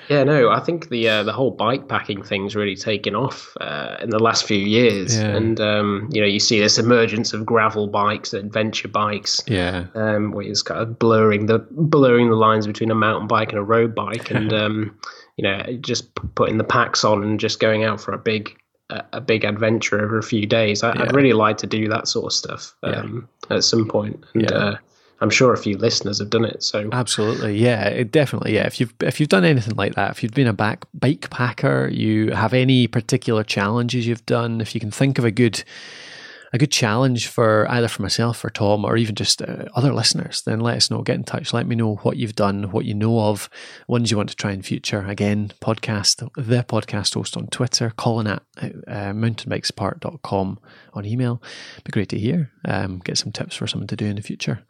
Yeah, 0.09 0.23
no, 0.23 0.49
I 0.49 0.61
think 0.61 0.89
the 0.89 1.07
uh, 1.09 1.23
the 1.23 1.33
whole 1.33 1.51
bike 1.51 1.87
packing 1.89 2.23
thing's 2.23 2.55
really 2.55 2.75
taken 2.75 3.15
off 3.15 3.55
uh, 3.59 3.97
in 4.01 4.09
the 4.09 4.19
last 4.19 4.45
few 4.45 4.57
years, 4.57 5.17
yeah. 5.17 5.35
and 5.35 5.59
um, 5.59 6.09
you 6.11 6.21
know 6.21 6.27
you 6.27 6.39
see 6.39 6.59
this 6.59 6.77
emergence 6.77 7.33
of 7.33 7.45
gravel 7.45 7.87
bikes, 7.87 8.33
adventure 8.33 8.87
bikes, 8.87 9.41
yeah, 9.47 9.87
um, 9.95 10.31
where 10.31 10.45
it's 10.45 10.61
kind 10.61 10.81
of 10.81 10.97
blurring 10.97 11.47
the 11.47 11.59
blurring 11.71 12.29
the 12.29 12.35
lines 12.35 12.65
between 12.65 12.89
a 12.89 12.95
mountain 12.95 13.27
bike 13.27 13.49
and 13.49 13.59
a 13.59 13.63
road 13.63 13.93
bike, 13.93 14.31
and 14.31 14.53
um, 14.61 14.97
you 15.37 15.43
know, 15.43 15.61
just 15.81 16.13
putting 16.35 16.57
the 16.57 16.63
packs 16.63 17.03
on 17.03 17.23
and 17.23 17.39
just 17.39 17.59
going 17.59 17.83
out 17.83 18.01
for 18.01 18.13
a 18.13 18.17
big 18.17 18.57
a 18.89 19.19
big 19.19 19.43
adventure 19.43 20.01
over 20.01 20.17
a 20.17 20.23
few 20.23 20.45
days. 20.45 20.81
I, 20.81 20.97
would 20.97 21.13
really 21.13 21.33
like 21.33 21.57
to 21.57 21.67
do 21.67 21.89
that 21.89 22.07
sort 22.07 22.25
of 22.25 22.33
stuff 22.33 22.73
um, 22.83 23.27
yeah. 23.49 23.57
at 23.57 23.63
some 23.65 23.85
point. 23.85 24.23
And, 24.33 24.43
yeah. 24.43 24.55
uh, 24.55 24.77
I'm 25.19 25.29
sure 25.29 25.51
a 25.51 25.57
few 25.57 25.77
listeners 25.77 26.19
have 26.19 26.29
done 26.29 26.45
it. 26.45 26.63
So 26.63 26.89
absolutely, 26.91 27.57
yeah, 27.57 27.87
it 27.87 28.11
definitely, 28.11 28.53
yeah. 28.53 28.65
If 28.65 28.79
you've 28.79 28.93
if 29.01 29.19
you've 29.19 29.29
done 29.29 29.43
anything 29.43 29.75
like 29.75 29.95
that, 29.95 30.11
if 30.11 30.23
you've 30.23 30.33
been 30.33 30.47
a 30.47 30.53
back 30.53 30.85
bike 30.93 31.29
packer, 31.29 31.89
you 31.91 32.31
have 32.31 32.53
any 32.53 32.87
particular 32.87 33.43
challenges 33.43 34.07
you've 34.07 34.25
done, 34.25 34.61
if 34.61 34.73
you 34.75 34.79
can 34.79 34.91
think 34.91 35.17
of 35.17 35.25
a 35.25 35.31
good 35.31 35.63
a 36.53 36.57
good 36.57 36.71
challenge 36.71 37.27
for 37.27 37.69
either 37.69 37.87
for 37.87 38.01
myself 38.01 38.43
or 38.43 38.49
Tom 38.49 38.85
or 38.85 38.97
even 38.97 39.15
just 39.15 39.41
uh, 39.41 39.65
other 39.75 39.93
listeners, 39.93 40.41
then 40.43 40.59
let 40.59 40.77
us 40.77 40.89
know. 40.89 41.01
Get 41.01 41.15
in 41.15 41.23
touch. 41.23 41.53
Let 41.53 41.67
me 41.67 41.75
know 41.75 41.95
what 41.97 42.17
you've 42.17 42.35
done, 42.35 42.71
what 42.71 42.85
you 42.85 42.93
know 42.93 43.19
of, 43.19 43.49
ones 43.87 44.11
you 44.11 44.17
want 44.17 44.29
to 44.29 44.35
try 44.35 44.51
in 44.51 44.61
future. 44.61 45.05
Again, 45.05 45.51
podcast, 45.61 46.27
the 46.35 46.63
podcast 46.63 47.13
host 47.15 47.37
on 47.37 47.47
Twitter, 47.47 47.91
Colin 47.97 48.27
at 48.27 48.43
uh, 48.57 49.13
mountainbikesapart.com 49.13 50.59
on 50.93 51.05
email. 51.05 51.41
Be 51.83 51.91
great 51.91 52.09
to 52.09 52.19
hear. 52.19 52.51
Um, 52.65 52.99
get 52.99 53.17
some 53.17 53.31
tips 53.31 53.55
for 53.55 53.67
something 53.67 53.87
to 53.87 53.95
do 53.95 54.05
in 54.05 54.15
the 54.15 54.21
future. 54.21 54.61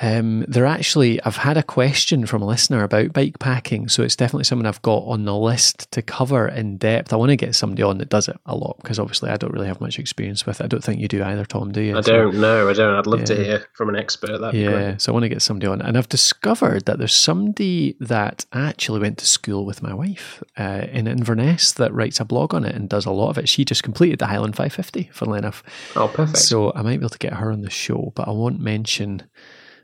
Um, 0.00 0.44
they're 0.48 0.66
actually, 0.66 1.22
I've 1.22 1.36
had 1.36 1.56
a 1.56 1.62
question 1.62 2.26
from 2.26 2.42
a 2.42 2.46
listener 2.46 2.82
about 2.82 3.12
bike 3.12 3.38
packing, 3.38 3.88
so 3.88 4.02
it's 4.02 4.16
definitely 4.16 4.44
something 4.44 4.66
I've 4.66 4.82
got 4.82 5.04
on 5.04 5.24
the 5.24 5.36
list 5.36 5.90
to 5.92 6.02
cover 6.02 6.48
in 6.48 6.78
depth. 6.78 7.12
I 7.12 7.16
want 7.16 7.30
to 7.30 7.36
get 7.36 7.54
somebody 7.54 7.84
on 7.84 7.98
that 7.98 8.08
does 8.08 8.28
it 8.28 8.36
a 8.44 8.56
lot 8.56 8.76
because 8.82 8.98
obviously 8.98 9.30
I 9.30 9.36
don't 9.36 9.52
really 9.52 9.68
have 9.68 9.80
much 9.80 10.00
experience 10.00 10.46
with 10.46 10.60
it. 10.60 10.64
I 10.64 10.66
don't 10.66 10.82
think 10.82 11.00
you 11.00 11.06
do 11.06 11.22
either, 11.22 11.44
Tom, 11.44 11.70
do 11.70 11.80
you? 11.80 11.96
I 11.96 12.00
don't 12.00 12.40
know. 12.40 12.68
I 12.68 12.72
don't. 12.72 12.94
I'd 12.94 13.06
love 13.06 13.20
yeah. 13.20 13.26
to 13.26 13.44
hear 13.44 13.66
from 13.74 13.88
an 13.88 13.94
expert. 13.94 14.38
That'd 14.38 14.60
yeah, 14.60 14.96
so 14.96 15.12
I 15.12 15.14
want 15.14 15.24
to 15.24 15.28
get 15.28 15.42
somebody 15.42 15.68
on. 15.68 15.80
And 15.80 15.96
I've 15.96 16.08
discovered 16.08 16.86
that 16.86 16.98
there's 16.98 17.14
somebody 17.14 17.96
that 18.00 18.46
actually 18.52 18.98
went 18.98 19.18
to 19.18 19.26
school 19.26 19.64
with 19.64 19.80
my 19.80 19.94
wife 19.94 20.42
uh, 20.58 20.86
in 20.90 21.06
Inverness 21.06 21.72
that 21.72 21.94
writes 21.94 22.18
a 22.18 22.24
blog 22.24 22.52
on 22.52 22.64
it 22.64 22.74
and 22.74 22.88
does 22.88 23.06
a 23.06 23.12
lot 23.12 23.30
of 23.30 23.38
it. 23.38 23.48
She 23.48 23.64
just 23.64 23.84
completed 23.84 24.18
the 24.18 24.26
Highland 24.26 24.56
550, 24.56 25.10
funnily 25.12 25.38
enough. 25.38 25.62
Oh, 25.94 26.08
perfect. 26.08 26.38
So 26.38 26.72
I 26.74 26.82
might 26.82 26.98
be 26.98 27.04
able 27.04 27.10
to 27.10 27.18
get 27.18 27.34
her 27.34 27.52
on 27.52 27.62
the 27.62 27.70
show, 27.70 28.12
but 28.16 28.26
I 28.26 28.32
won't 28.32 28.58
mention 28.58 29.22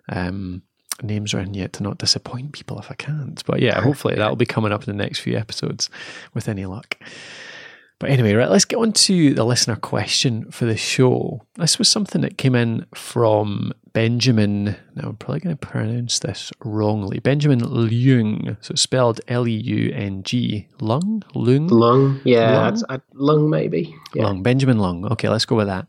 um, 0.08 0.62
names 1.02 1.34
around 1.34 1.56
yet 1.56 1.72
to 1.74 1.82
not 1.82 1.98
disappoint 1.98 2.52
people 2.52 2.78
if 2.78 2.90
I 2.90 2.94
can't. 2.94 3.42
But 3.46 3.60
yeah, 3.60 3.80
hopefully 3.80 4.14
that'll 4.14 4.36
be 4.36 4.46
coming 4.46 4.72
up 4.72 4.86
in 4.86 4.96
the 4.96 5.02
next 5.02 5.20
few 5.20 5.36
episodes 5.36 5.90
with 6.34 6.48
any 6.48 6.66
luck. 6.66 6.96
But 8.00 8.08
anyway, 8.08 8.32
right, 8.32 8.50
let's 8.50 8.64
get 8.64 8.78
on 8.78 8.92
to 8.92 9.34
the 9.34 9.44
listener 9.44 9.76
question 9.76 10.50
for 10.50 10.64
the 10.64 10.76
show. 10.76 11.42
This 11.56 11.78
was 11.78 11.86
something 11.88 12.22
that 12.22 12.38
came 12.38 12.54
in 12.54 12.86
from 12.94 13.74
Benjamin. 13.92 14.74
Now, 14.94 15.10
I'm 15.10 15.16
probably 15.16 15.40
going 15.40 15.56
to 15.58 15.66
pronounce 15.66 16.18
this 16.18 16.50
wrongly. 16.64 17.18
Benjamin 17.18 17.60
Leung. 17.60 18.56
So 18.64 18.72
it's 18.72 18.80
spelled 18.80 19.20
L 19.28 19.46
E 19.46 19.52
U 19.52 19.92
N 19.92 20.22
G. 20.22 20.66
Lung? 20.80 21.22
Lung? 21.34 21.68
Lung, 21.68 22.22
yeah. 22.24 22.70
Lung, 22.70 23.02
lung 23.12 23.50
maybe. 23.50 23.94
Yeah. 24.14 24.24
Lung. 24.24 24.42
Benjamin 24.42 24.78
Lung. 24.78 25.04
Okay, 25.12 25.28
let's 25.28 25.44
go 25.44 25.56
with 25.56 25.66
that. 25.66 25.86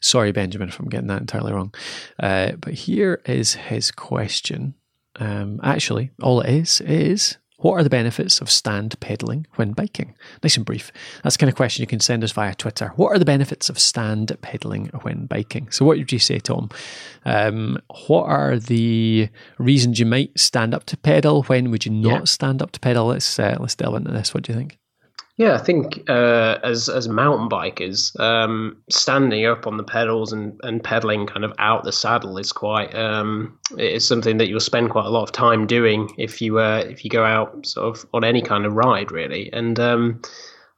Sorry, 0.00 0.32
Benjamin, 0.32 0.68
if 0.68 0.80
I'm 0.80 0.88
getting 0.88 1.06
that 1.06 1.20
entirely 1.20 1.52
wrong. 1.52 1.72
Uh, 2.18 2.52
but 2.60 2.74
here 2.74 3.22
is 3.24 3.54
his 3.54 3.92
question. 3.92 4.74
Um, 5.14 5.60
actually, 5.62 6.10
all 6.20 6.40
it 6.40 6.52
is 6.52 6.80
is 6.80 7.36
What 7.62 7.74
are 7.74 7.82
the 7.82 7.90
benefits 7.90 8.40
of 8.40 8.50
stand 8.50 8.98
pedaling 9.00 9.46
when 9.54 9.72
biking? 9.72 10.14
Nice 10.42 10.56
and 10.56 10.66
brief. 10.66 10.92
That's 11.22 11.36
the 11.36 11.40
kind 11.40 11.48
of 11.48 11.56
question 11.56 11.82
you 11.82 11.86
can 11.86 12.00
send 12.00 12.24
us 12.24 12.32
via 12.32 12.54
Twitter. 12.54 12.92
What 12.96 13.08
are 13.12 13.18
the 13.18 13.24
benefits 13.24 13.68
of 13.68 13.78
stand 13.78 14.36
pedaling 14.42 14.88
when 15.02 15.26
biking? 15.26 15.70
So, 15.70 15.84
what 15.84 15.96
would 15.96 16.12
you 16.12 16.18
say, 16.18 16.38
Tom? 16.40 16.70
Um, 17.24 17.78
what 18.08 18.24
are 18.24 18.58
the 18.58 19.28
reasons 19.58 20.00
you 20.00 20.06
might 20.06 20.38
stand 20.38 20.74
up 20.74 20.84
to 20.86 20.96
pedal? 20.96 21.44
When 21.44 21.70
would 21.70 21.86
you 21.86 21.92
not 21.92 22.12
yeah. 22.12 22.24
stand 22.24 22.62
up 22.62 22.72
to 22.72 22.80
pedal? 22.80 23.06
Let's 23.06 23.38
uh, 23.38 23.56
let's 23.60 23.76
delve 23.76 23.94
into 23.94 24.10
this. 24.10 24.34
What 24.34 24.42
do 24.42 24.52
you 24.52 24.58
think? 24.58 24.78
Yeah, 25.42 25.54
I 25.54 25.58
think 25.58 26.08
uh, 26.08 26.60
as 26.62 26.88
as 26.88 27.08
mountain 27.08 27.48
bikers, 27.48 28.16
um, 28.20 28.76
standing 28.88 29.44
up 29.44 29.66
on 29.66 29.76
the 29.76 29.82
pedals 29.82 30.32
and, 30.32 30.60
and 30.62 30.84
pedaling 30.84 31.26
kind 31.26 31.44
of 31.44 31.52
out 31.58 31.82
the 31.82 31.90
saddle 31.90 32.38
is 32.38 32.52
quite 32.52 32.94
um, 32.94 33.58
is 33.76 34.06
something 34.06 34.38
that 34.38 34.46
you'll 34.46 34.60
spend 34.60 34.90
quite 34.90 35.06
a 35.06 35.08
lot 35.08 35.24
of 35.24 35.32
time 35.32 35.66
doing 35.66 36.08
if 36.16 36.40
you 36.40 36.60
uh, 36.60 36.84
if 36.88 37.04
you 37.04 37.10
go 37.10 37.24
out 37.24 37.66
sort 37.66 37.88
of 37.88 38.06
on 38.14 38.22
any 38.22 38.40
kind 38.40 38.64
of 38.64 38.74
ride 38.74 39.10
really. 39.10 39.52
And 39.52 39.80
um, 39.80 40.22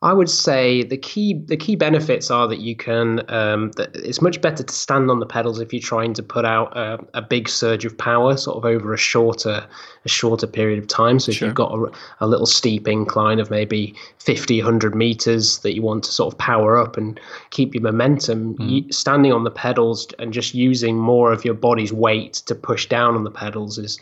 I 0.04 0.12
would 0.12 0.28
say 0.28 0.82
the 0.82 0.98
key 0.98 1.32
the 1.32 1.56
key 1.56 1.76
benefits 1.76 2.30
are 2.30 2.46
that 2.48 2.58
you 2.58 2.76
can 2.76 3.22
um, 3.32 3.70
that 3.76 3.96
it's 3.96 4.20
much 4.20 4.38
better 4.42 4.62
to 4.62 4.74
stand 4.74 5.10
on 5.10 5.18
the 5.18 5.24
pedals 5.24 5.60
if 5.60 5.72
you're 5.72 5.80
trying 5.80 6.12
to 6.12 6.22
put 6.22 6.44
out 6.44 6.76
a, 6.76 6.98
a 7.14 7.22
big 7.22 7.48
surge 7.48 7.86
of 7.86 7.96
power 7.96 8.36
sort 8.36 8.58
of 8.58 8.66
over 8.66 8.92
a 8.92 8.98
shorter 8.98 9.66
a 10.04 10.08
shorter 10.08 10.46
period 10.46 10.78
of 10.78 10.86
time. 10.88 11.18
So 11.18 11.30
if 11.30 11.38
sure. 11.38 11.48
you've 11.48 11.54
got 11.54 11.72
a, 11.72 11.90
a, 12.20 12.26
little 12.26 12.44
steep 12.44 12.86
incline 12.86 13.40
of 13.40 13.50
maybe 13.50 13.94
50, 14.18 14.60
100 14.60 14.94
meters 14.94 15.60
that 15.60 15.74
you 15.74 15.80
want 15.80 16.04
to 16.04 16.12
sort 16.12 16.34
of 16.34 16.38
power 16.38 16.76
up 16.76 16.98
and 16.98 17.18
keep 17.48 17.72
your 17.74 17.82
momentum, 17.82 18.56
mm. 18.56 18.70
you, 18.70 18.92
standing 18.92 19.32
on 19.32 19.44
the 19.44 19.50
pedals 19.50 20.06
and 20.18 20.34
just 20.34 20.52
using 20.52 20.98
more 20.98 21.32
of 21.32 21.46
your 21.46 21.54
body's 21.54 21.94
weight 21.94 22.34
to 22.44 22.54
push 22.54 22.86
down 22.86 23.14
on 23.14 23.24
the 23.24 23.30
pedals 23.30 23.78
is 23.78 23.98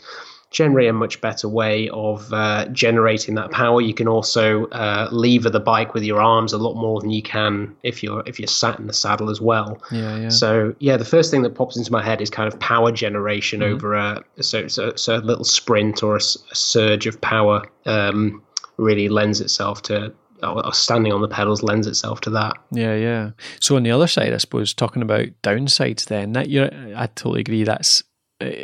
generally 0.53 0.87
a 0.87 0.93
much 0.93 1.19
better 1.19 1.49
way 1.49 1.89
of 1.89 2.31
uh, 2.31 2.65
generating 2.67 3.35
that 3.35 3.51
power. 3.51 3.81
You 3.81 3.93
can 3.93 4.07
also 4.07 4.67
uh, 4.67 5.09
lever 5.11 5.49
the 5.49 5.59
bike 5.59 5.93
with 5.93 6.03
your 6.03 6.21
arms 6.21 6.53
a 6.53 6.57
lot 6.57 6.75
more 6.75 7.01
than 7.01 7.09
you 7.09 7.23
can 7.23 7.75
if 7.83 8.01
you're 8.01 8.23
if 8.25 8.39
you're 8.39 8.47
sat 8.47 8.79
in 8.79 8.87
the 8.87 8.93
saddle 8.93 9.29
as 9.29 9.41
well. 9.41 9.81
Yeah, 9.91 10.17
yeah. 10.17 10.29
So 10.29 10.73
yeah, 10.79 10.95
the 10.95 11.05
first 11.05 11.31
thing 11.31 11.41
that 11.41 11.55
pops 11.55 11.75
into 11.75 11.91
my 11.91 12.03
head 12.03 12.21
is 12.21 12.29
kind 12.29 12.51
of 12.51 12.57
power 12.59 12.91
generation 12.91 13.59
mm-hmm. 13.59 13.73
over 13.73 13.95
a 13.95 14.23
so, 14.41 14.67
so, 14.67 14.95
so 14.95 15.17
a 15.17 15.17
little 15.17 15.43
sprint 15.43 16.03
or 16.03 16.15
a, 16.15 16.21
a 16.51 16.55
surge 16.55 17.07
of 17.07 17.19
power 17.19 17.63
um, 17.85 18.41
really 18.77 19.09
lends 19.09 19.41
itself 19.41 19.81
to 19.83 20.13
or 20.43 20.73
standing 20.73 21.13
on 21.13 21.21
the 21.21 21.27
pedals 21.27 21.63
lends 21.63 21.87
itself 21.87 22.19
to 22.21 22.29
that. 22.29 22.53
Yeah, 22.71 22.95
yeah. 22.95 23.31
So 23.61 23.77
on 23.77 23.83
the 23.83 23.91
other 23.91 24.07
side, 24.07 24.33
I 24.33 24.37
suppose 24.37 24.73
talking 24.73 25.01
about 25.01 25.27
downsides, 25.41 26.05
then 26.05 26.33
that 26.33 26.49
you, 26.49 26.69
I 26.95 27.07
totally 27.07 27.39
agree. 27.39 27.63
That's 27.63 28.03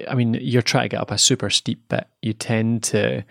I 0.07 0.15
mean, 0.15 0.37
you're 0.41 0.61
trying 0.61 0.85
to 0.85 0.89
get 0.89 1.01
up 1.01 1.11
a 1.11 1.17
super 1.17 1.49
steep 1.49 1.87
bit. 1.89 2.07
You 2.21 2.33
tend 2.33 2.83
to, 2.83 3.23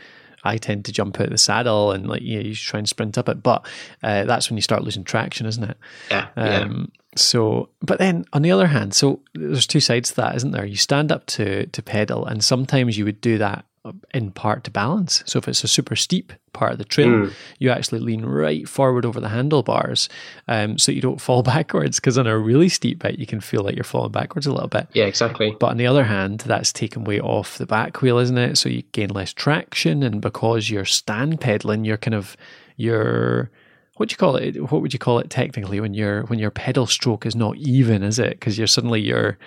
I 0.44 0.56
tend 0.56 0.84
to 0.86 0.92
jump 0.92 1.20
out 1.20 1.26
of 1.26 1.32
the 1.32 1.38
saddle 1.38 1.92
and 1.92 2.08
like 2.08 2.22
you, 2.22 2.36
know, 2.36 2.48
you 2.48 2.54
try 2.54 2.78
and 2.78 2.88
sprint 2.88 3.18
up 3.18 3.28
it, 3.28 3.42
but 3.42 3.66
uh, 4.02 4.24
that's 4.24 4.50
when 4.50 4.56
you 4.56 4.62
start 4.62 4.82
losing 4.82 5.04
traction, 5.04 5.46
isn't 5.46 5.64
it? 5.64 5.76
Yeah. 6.10 6.28
Um, 6.36 6.90
yeah. 6.92 7.00
So, 7.20 7.68
but 7.80 7.98
then 7.98 8.24
on 8.32 8.42
the 8.42 8.50
other 8.50 8.66
hand, 8.66 8.94
so 8.94 9.20
there's 9.34 9.66
two 9.66 9.80
sides 9.80 10.10
to 10.10 10.16
that, 10.16 10.36
isn't 10.36 10.52
there? 10.52 10.64
You 10.64 10.76
stand 10.76 11.12
up 11.12 11.26
to 11.26 11.66
to 11.66 11.82
pedal, 11.82 12.26
and 12.26 12.42
sometimes 12.42 12.96
you 12.96 13.04
would 13.04 13.20
do 13.20 13.38
that 13.38 13.64
in 14.12 14.30
part 14.30 14.64
to 14.64 14.70
balance. 14.70 15.22
So 15.26 15.38
if 15.38 15.48
it's 15.48 15.64
a 15.64 15.68
super 15.68 15.96
steep 15.96 16.32
part 16.52 16.72
of 16.72 16.78
the 16.78 16.84
trail, 16.84 17.08
mm. 17.08 17.32
you 17.58 17.70
actually 17.70 18.00
lean 18.00 18.24
right 18.24 18.68
forward 18.68 19.04
over 19.04 19.20
the 19.20 19.28
handlebars 19.28 20.08
um, 20.48 20.78
so 20.78 20.92
you 20.92 21.00
don't 21.00 21.20
fall 21.20 21.42
backwards. 21.42 22.00
Because 22.00 22.18
on 22.18 22.26
a 22.26 22.38
really 22.38 22.68
steep 22.68 23.00
bit, 23.00 23.18
you 23.18 23.26
can 23.26 23.40
feel 23.40 23.62
like 23.62 23.74
you're 23.74 23.84
falling 23.84 24.12
backwards 24.12 24.46
a 24.46 24.52
little 24.52 24.68
bit. 24.68 24.88
Yeah, 24.92 25.06
exactly. 25.06 25.56
But 25.58 25.68
on 25.68 25.76
the 25.76 25.86
other 25.86 26.04
hand, 26.04 26.40
that's 26.40 26.72
taken 26.72 27.04
weight 27.04 27.22
off 27.22 27.58
the 27.58 27.66
back 27.66 28.00
wheel, 28.02 28.18
isn't 28.18 28.38
it? 28.38 28.58
So 28.58 28.68
you 28.68 28.82
gain 28.92 29.10
less 29.10 29.32
traction. 29.32 30.02
And 30.02 30.20
because 30.20 30.70
you're 30.70 30.84
stand 30.84 31.40
pedaling, 31.40 31.84
you're 31.84 31.96
kind 31.96 32.14
of, 32.14 32.36
you're, 32.76 33.50
what 33.98 34.08
do 34.08 34.12
you 34.12 34.16
call 34.16 34.36
it? 34.36 34.56
What 34.70 34.80
would 34.80 34.92
you 34.92 34.98
call 34.98 35.18
it 35.18 35.28
technically 35.28 35.80
when 35.80 35.92
your 35.92 36.22
when 36.24 36.38
your 36.38 36.50
pedal 36.50 36.86
stroke 36.86 37.26
is 37.26 37.36
not 37.36 37.56
even, 37.56 38.02
is 38.02 38.18
it? 38.18 38.30
Because 38.30 38.56
you're 38.56 38.66
suddenly 38.66 39.00
you're 39.00 39.38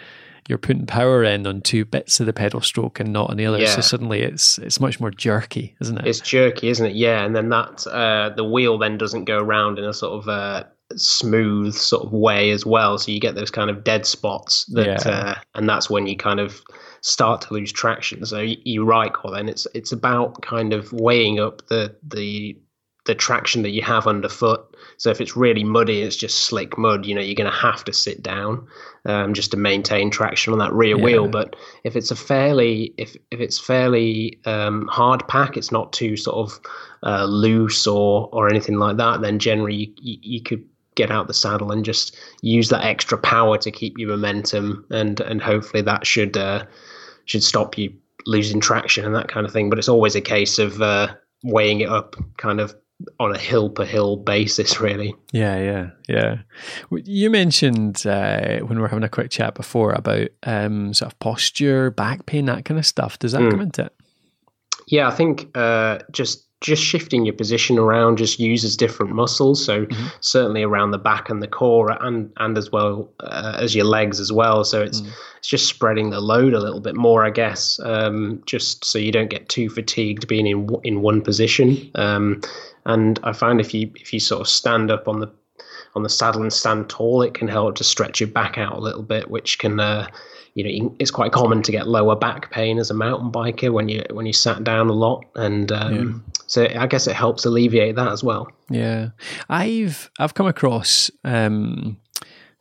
you're 0.47 0.57
putting 0.57 0.85
power 0.85 1.23
in 1.23 1.47
on 1.47 1.61
two 1.61 1.85
bits 1.85 2.19
of 2.19 2.25
the 2.25 2.33
pedal 2.33 2.61
stroke 2.61 2.99
and 2.99 3.13
not 3.13 3.29
on 3.29 3.37
the 3.37 3.45
other. 3.45 3.59
Yeah. 3.59 3.75
So 3.75 3.81
suddenly 3.81 4.21
it's 4.21 4.57
it's 4.57 4.79
much 4.79 4.99
more 4.99 5.09
jerky, 5.09 5.75
isn't 5.79 5.97
it? 5.97 6.05
It's 6.05 6.19
jerky, 6.19 6.67
isn't 6.67 6.85
it? 6.85 6.95
Yeah, 6.95 7.23
and 7.23 7.35
then 7.35 7.49
that 7.49 7.87
uh, 7.87 8.31
the 8.35 8.43
wheel 8.43 8.77
then 8.77 8.97
doesn't 8.97 9.25
go 9.25 9.39
around 9.39 9.79
in 9.79 9.85
a 9.85 9.93
sort 9.93 10.21
of 10.21 10.27
uh, 10.27 10.65
smooth 10.97 11.73
sort 11.73 12.05
of 12.05 12.11
way 12.11 12.51
as 12.51 12.65
well. 12.65 12.97
So 12.97 13.11
you 13.11 13.21
get 13.21 13.35
those 13.35 13.51
kind 13.51 13.69
of 13.69 13.85
dead 13.85 14.05
spots 14.05 14.65
that, 14.73 15.05
yeah. 15.05 15.11
uh, 15.11 15.35
and 15.55 15.69
that's 15.69 15.89
when 15.89 16.07
you 16.07 16.17
kind 16.17 16.41
of 16.41 16.61
start 17.01 17.41
to 17.41 17.53
lose 17.53 17.71
traction. 17.71 18.25
So 18.25 18.39
you're 18.41 18.85
right, 18.85 19.13
Colin. 19.13 19.47
It's 19.47 19.67
it's 19.73 19.91
about 19.91 20.41
kind 20.41 20.73
of 20.73 20.91
weighing 20.91 21.39
up 21.39 21.65
the 21.67 21.95
the 22.03 22.57
the 23.05 23.15
traction 23.15 23.63
that 23.63 23.71
you 23.71 23.81
have 23.81 24.05
underfoot. 24.05 24.75
So 24.97 25.09
if 25.09 25.19
it's 25.19 25.35
really 25.35 25.63
muddy, 25.63 26.01
it's 26.01 26.15
just 26.15 26.41
slick 26.41 26.77
mud. 26.77 27.05
You 27.05 27.15
know, 27.15 27.21
you're 27.21 27.35
going 27.35 27.49
to 27.49 27.57
have 27.57 27.83
to 27.85 27.93
sit 27.93 28.21
down 28.21 28.67
um, 29.05 29.33
just 29.33 29.51
to 29.51 29.57
maintain 29.57 30.11
traction 30.11 30.53
on 30.53 30.59
that 30.59 30.71
rear 30.73 30.95
yeah. 30.97 31.03
wheel. 31.03 31.27
But 31.27 31.55
if 31.83 31.95
it's 31.95 32.11
a 32.11 32.15
fairly 32.15 32.93
if 32.97 33.15
if 33.31 33.39
it's 33.39 33.59
fairly 33.59 34.39
um, 34.45 34.87
hard 34.87 35.27
pack, 35.27 35.57
it's 35.57 35.71
not 35.71 35.93
too 35.93 36.15
sort 36.15 36.37
of 36.37 36.59
uh, 37.03 37.25
loose 37.25 37.87
or 37.87 38.29
or 38.31 38.47
anything 38.47 38.77
like 38.77 38.97
that. 38.97 39.21
Then 39.21 39.39
generally 39.39 39.75
you, 39.75 39.93
you, 39.97 40.17
you 40.21 40.41
could 40.41 40.63
get 40.95 41.09
out 41.09 41.27
the 41.27 41.33
saddle 41.33 41.71
and 41.71 41.85
just 41.85 42.15
use 42.41 42.69
that 42.69 42.83
extra 42.83 43.17
power 43.17 43.57
to 43.57 43.71
keep 43.71 43.97
your 43.97 44.09
momentum 44.09 44.85
and 44.91 45.21
and 45.21 45.41
hopefully 45.41 45.81
that 45.81 46.05
should 46.05 46.37
uh, 46.37 46.65
should 47.25 47.41
stop 47.43 47.77
you 47.77 47.91
losing 48.27 48.59
traction 48.59 49.05
and 49.05 49.15
that 49.15 49.27
kind 49.27 49.47
of 49.47 49.51
thing. 49.51 49.71
But 49.71 49.79
it's 49.79 49.89
always 49.89 50.15
a 50.15 50.21
case 50.21 50.59
of 50.59 50.81
uh, 50.81 51.15
weighing 51.43 51.81
it 51.81 51.89
up, 51.89 52.15
kind 52.37 52.59
of 52.59 52.75
on 53.19 53.35
a 53.35 53.37
hill 53.37 53.69
per 53.69 53.85
hill 53.85 54.17
basis, 54.17 54.79
really. 54.79 55.15
Yeah, 55.31 55.57
yeah, 55.57 55.89
yeah. 56.07 56.35
You 56.91 57.29
mentioned 57.29 58.05
uh, 58.05 58.59
when 58.59 58.77
we 58.77 58.81
were 58.81 58.87
having 58.87 59.03
a 59.03 59.09
quick 59.09 59.31
chat 59.31 59.55
before 59.55 59.93
about 59.93 60.29
um, 60.43 60.93
sort 60.93 61.11
of 61.11 61.19
posture, 61.19 61.91
back 61.91 62.25
pain, 62.25 62.45
that 62.45 62.65
kind 62.65 62.79
of 62.79 62.85
stuff. 62.85 63.19
Does 63.19 63.31
that 63.33 63.41
mm. 63.41 63.51
come 63.51 63.61
into 63.61 63.85
it? 63.85 63.95
Yeah, 64.87 65.07
I 65.07 65.11
think 65.11 65.55
uh, 65.55 65.99
just 66.11 66.45
just 66.61 66.83
shifting 66.83 67.25
your 67.25 67.33
position 67.33 67.79
around 67.79 68.19
just 68.19 68.39
uses 68.39 68.77
different 68.77 69.11
muscles. 69.13 69.63
So 69.65 69.85
mm-hmm. 69.85 70.07
certainly 70.19 70.61
around 70.61 70.91
the 70.91 70.99
back 70.99 71.29
and 71.29 71.41
the 71.41 71.47
core, 71.47 71.91
and 72.03 72.31
and 72.37 72.57
as 72.57 72.71
well 72.71 73.09
uh, 73.19 73.57
as 73.59 73.75
your 73.75 73.85
legs 73.85 74.19
as 74.19 74.31
well. 74.31 74.63
So 74.63 74.81
it's 74.81 75.01
mm. 75.01 75.09
it's 75.37 75.47
just 75.47 75.67
spreading 75.67 76.11
the 76.11 76.21
load 76.21 76.53
a 76.53 76.59
little 76.59 76.79
bit 76.79 76.95
more, 76.95 77.25
I 77.25 77.31
guess, 77.31 77.79
um, 77.83 78.43
just 78.45 78.85
so 78.85 78.99
you 78.99 79.11
don't 79.11 79.29
get 79.29 79.49
too 79.49 79.69
fatigued 79.69 80.27
being 80.27 80.45
in 80.45 80.69
in 80.83 81.01
one 81.01 81.21
position. 81.21 81.91
Um, 81.95 82.41
and 82.85 83.19
I 83.23 83.33
find 83.33 83.59
if 83.59 83.73
you 83.73 83.91
if 83.95 84.13
you 84.13 84.19
sort 84.19 84.41
of 84.41 84.47
stand 84.47 84.91
up 84.91 85.07
on 85.07 85.19
the 85.19 85.31
on 85.95 86.03
the 86.03 86.09
saddle 86.09 86.41
and 86.43 86.53
stand 86.53 86.89
tall, 86.89 87.23
it 87.23 87.33
can 87.33 87.47
help 87.47 87.75
to 87.75 87.83
stretch 87.83 88.19
your 88.19 88.29
back 88.29 88.57
out 88.57 88.73
a 88.73 88.79
little 88.79 89.03
bit, 89.03 89.29
which 89.29 89.59
can 89.59 89.79
uh, 89.79 90.07
you 90.53 90.63
know 90.63 90.95
it's 90.99 91.11
quite 91.11 91.31
common 91.31 91.61
to 91.63 91.71
get 91.71 91.87
lower 91.87 92.15
back 92.15 92.51
pain 92.51 92.77
as 92.77 92.89
a 92.89 92.93
mountain 92.93 93.31
biker 93.31 93.71
when 93.71 93.87
you 93.89 94.03
when 94.11 94.25
you 94.25 94.33
sat 94.33 94.63
down 94.63 94.89
a 94.89 94.93
lot. 94.93 95.23
And 95.35 95.71
um, 95.71 95.93
yeah. 95.93 96.41
so 96.47 96.67
i 96.77 96.87
guess 96.87 97.07
it 97.07 97.15
helps 97.15 97.45
alleviate 97.45 97.95
that 97.95 98.11
as 98.11 98.23
well. 98.23 98.51
Yeah. 98.69 99.09
I've 99.49 100.09
i've 100.19 100.33
come 100.33 100.47
across 100.47 101.11
um, 101.23 101.97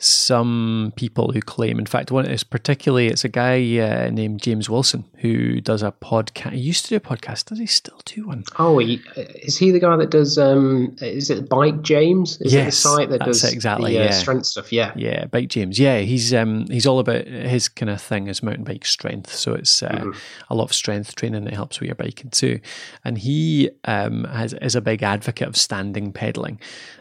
some 0.02 0.94
people 0.96 1.32
who 1.32 1.42
claim, 1.42 1.78
in 1.78 1.84
fact, 1.84 2.10
one 2.10 2.24
is 2.24 2.42
particularly, 2.42 3.08
it's 3.08 3.22
a 3.22 3.28
guy 3.28 3.56
uh, 3.78 4.08
named 4.08 4.40
James 4.40 4.70
Wilson 4.70 5.04
who 5.18 5.60
does 5.60 5.82
a 5.82 5.92
podcast. 5.92 6.52
He 6.52 6.60
used 6.60 6.86
to 6.86 6.88
do 6.88 6.96
a 6.96 7.00
podcast. 7.00 7.44
Does 7.44 7.58
he 7.58 7.66
still 7.66 8.00
do 8.06 8.26
one? 8.26 8.44
Oh, 8.58 8.78
he, 8.78 9.02
is 9.16 9.58
he 9.58 9.70
the 9.70 9.78
guy 9.78 9.94
that 9.96 10.08
does? 10.08 10.38
Um, 10.38 10.96
is 11.02 11.28
it 11.28 11.50
Bike 11.50 11.82
James? 11.82 12.40
Is 12.40 12.54
yes, 12.54 12.62
it 12.62 12.64
the 12.64 12.72
site 12.72 13.10
that 13.10 13.20
does 13.20 13.44
exactly 13.44 13.92
the, 13.92 14.00
uh, 14.00 14.04
yeah. 14.04 14.10
strength 14.12 14.46
stuff? 14.46 14.72
Yeah, 14.72 14.94
yeah, 14.96 15.26
Bike 15.26 15.50
James. 15.50 15.78
Yeah, 15.78 15.98
he's 15.98 16.32
um, 16.32 16.66
he's 16.68 16.86
all 16.86 16.98
about 16.98 17.26
his 17.26 17.68
kind 17.68 17.90
of 17.90 18.00
thing 18.00 18.28
is 18.28 18.42
mountain 18.42 18.64
bike 18.64 18.86
strength. 18.86 19.34
So 19.34 19.52
it's 19.52 19.82
uh, 19.82 19.90
mm-hmm. 19.90 20.18
a 20.48 20.54
lot 20.54 20.64
of 20.64 20.72
strength 20.72 21.14
training 21.14 21.44
that 21.44 21.52
helps 21.52 21.78
with 21.78 21.88
your 21.88 21.96
biking 21.96 22.30
too. 22.30 22.60
And 23.04 23.18
he 23.18 23.70
um, 23.84 24.24
has 24.24 24.54
is 24.54 24.74
a 24.74 24.80
big 24.80 25.02
advocate 25.02 25.48
of 25.48 25.58
standing 25.58 26.10
pedaling. 26.12 26.58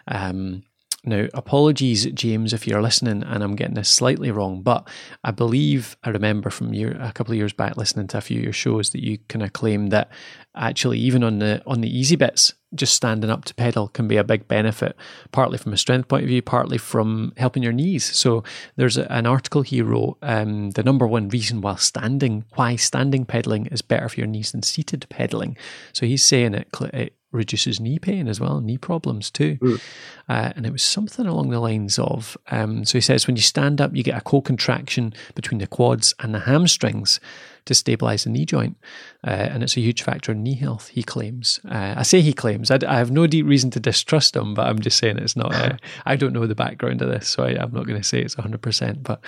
Um, 0.09 0.63
now, 1.05 1.27
apologies, 1.33 2.05
James, 2.07 2.51
if 2.51 2.67
you're 2.67 2.81
listening 2.81 3.23
and 3.23 3.41
I'm 3.41 3.55
getting 3.55 3.75
this 3.75 3.87
slightly 3.87 4.31
wrong, 4.31 4.61
but 4.61 4.87
I 5.23 5.31
believe 5.31 5.95
I 6.03 6.09
remember 6.09 6.49
from 6.49 6.73
year, 6.73 6.97
a 6.99 7.13
couple 7.13 7.31
of 7.31 7.37
years 7.37 7.53
back 7.53 7.77
listening 7.77 8.07
to 8.07 8.17
a 8.17 8.21
few 8.21 8.39
of 8.39 8.43
your 8.43 8.53
shows 8.53 8.89
that 8.89 9.03
you 9.03 9.17
kind 9.29 9.43
of 9.43 9.53
claim 9.53 9.87
that 9.87 10.11
actually 10.55 10.99
even 10.99 11.23
on 11.23 11.39
the 11.39 11.61
on 11.65 11.79
the 11.79 11.97
easy 11.97 12.17
bits, 12.17 12.53
just 12.75 12.93
standing 12.93 13.29
up 13.29 13.45
to 13.45 13.55
pedal 13.55 13.87
can 13.87 14.09
be 14.09 14.17
a 14.17 14.23
big 14.25 14.47
benefit, 14.49 14.95
partly 15.31 15.57
from 15.57 15.71
a 15.71 15.77
strength 15.77 16.09
point 16.09 16.23
of 16.23 16.27
view, 16.27 16.41
partly 16.41 16.77
from 16.77 17.31
helping 17.37 17.63
your 17.63 17.71
knees. 17.71 18.03
So 18.03 18.43
there's 18.75 18.97
a, 18.97 19.09
an 19.11 19.25
article 19.25 19.61
he 19.61 19.81
wrote, 19.81 20.17
um, 20.21 20.71
the 20.71 20.83
number 20.83 21.07
one 21.07 21.29
reason 21.29 21.61
while 21.61 21.77
standing, 21.77 22.43
why 22.55 22.75
standing 22.75 23.25
pedaling 23.25 23.67
is 23.67 23.81
better 23.81 24.09
for 24.09 24.19
your 24.19 24.27
knees 24.27 24.51
than 24.51 24.63
seated 24.63 25.05
pedaling. 25.09 25.55
So 25.93 26.05
he's 26.05 26.25
saying 26.25 26.55
it, 26.55 26.67
it 26.93 27.13
reduces 27.31 27.79
knee 27.79 27.99
pain 27.99 28.27
as 28.27 28.39
well, 28.39 28.59
knee 28.61 28.77
problems 28.77 29.29
too. 29.29 29.57
Mm. 29.57 29.81
Uh, 30.27 30.53
and 30.55 30.65
it 30.65 30.71
was 30.71 30.83
something 30.83 31.25
along 31.25 31.49
the 31.49 31.59
lines 31.59 31.99
of 31.99 32.37
um, 32.51 32.85
so 32.85 32.97
he 32.97 33.01
says, 33.01 33.27
when 33.27 33.35
you 33.35 33.41
stand 33.41 33.79
up, 33.79 33.95
you 33.95 34.03
get 34.03 34.17
a 34.17 34.21
co 34.21 34.41
contraction 34.41 35.13
between 35.35 35.59
the 35.59 35.67
quads 35.67 36.13
and 36.19 36.33
the 36.33 36.39
hamstrings 36.39 37.19
to 37.65 37.73
stabilize 37.73 38.23
the 38.23 38.29
knee 38.29 38.45
joint. 38.45 38.77
Uh, 39.25 39.31
and 39.51 39.63
it's 39.63 39.77
a 39.77 39.81
huge 39.81 40.01
factor 40.01 40.31
in 40.31 40.43
knee 40.43 40.55
health, 40.55 40.87
he 40.89 41.03
claims. 41.03 41.59
Uh, 41.69 41.95
I 41.97 42.03
say 42.03 42.21
he 42.21 42.33
claims. 42.33 42.71
I, 42.71 42.79
I, 42.87 42.97
have 42.97 43.11
no 43.11 43.27
deep 43.27 43.45
reason 43.45 43.69
to 43.71 43.79
distrust 43.79 44.35
him, 44.35 44.53
but 44.53 44.67
I'm 44.67 44.79
just 44.79 44.97
saying 44.97 45.17
it's 45.17 45.35
not. 45.35 45.53
Uh, 45.53 45.77
I 46.05 46.15
don't 46.15 46.33
know 46.33 46.47
the 46.47 46.55
background 46.55 47.01
of 47.01 47.09
this, 47.09 47.27
so 47.27 47.43
I, 47.43 47.61
am 47.61 47.71
not 47.71 47.85
going 47.85 47.99
to 47.99 48.07
say 48.07 48.21
it's 48.21 48.35
100%, 48.35 49.03
but 49.03 49.21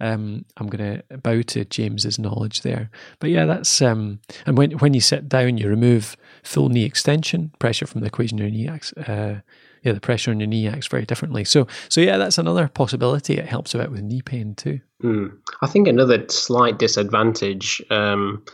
um, 0.00 0.44
I'm 0.56 0.68
going 0.68 1.02
to 1.08 1.18
bow 1.18 1.42
to 1.42 1.64
James's 1.64 2.18
knowledge 2.18 2.62
there. 2.62 2.90
But 3.20 3.30
yeah, 3.30 3.46
that's. 3.46 3.80
Um, 3.80 4.20
and 4.46 4.58
when, 4.58 4.72
when 4.72 4.94
you 4.94 5.00
sit 5.00 5.28
down, 5.28 5.58
you 5.58 5.68
remove 5.68 6.16
full 6.42 6.68
knee 6.68 6.84
extension, 6.84 7.52
pressure 7.58 7.86
from 7.86 8.02
the 8.02 8.10
quadrant 8.10 8.52
knee 8.52 8.68
uh, 8.68 9.36
yeah, 9.88 9.94
the 9.94 10.00
pressure 10.00 10.30
on 10.30 10.38
your 10.38 10.46
knee 10.46 10.68
acts 10.68 10.86
very 10.86 11.06
differently. 11.06 11.44
So, 11.44 11.66
so 11.88 12.02
yeah, 12.02 12.18
that's 12.18 12.36
another 12.36 12.68
possibility. 12.68 13.38
It 13.38 13.46
helps 13.46 13.74
a 13.74 13.78
bit 13.78 13.90
with 13.90 14.02
knee 14.02 14.20
pain 14.20 14.54
too. 14.54 14.80
Mm. 15.02 15.38
I 15.62 15.66
think 15.66 15.88
another 15.88 16.26
slight 16.28 16.78
disadvantage. 16.78 17.82
Um, 17.90 18.44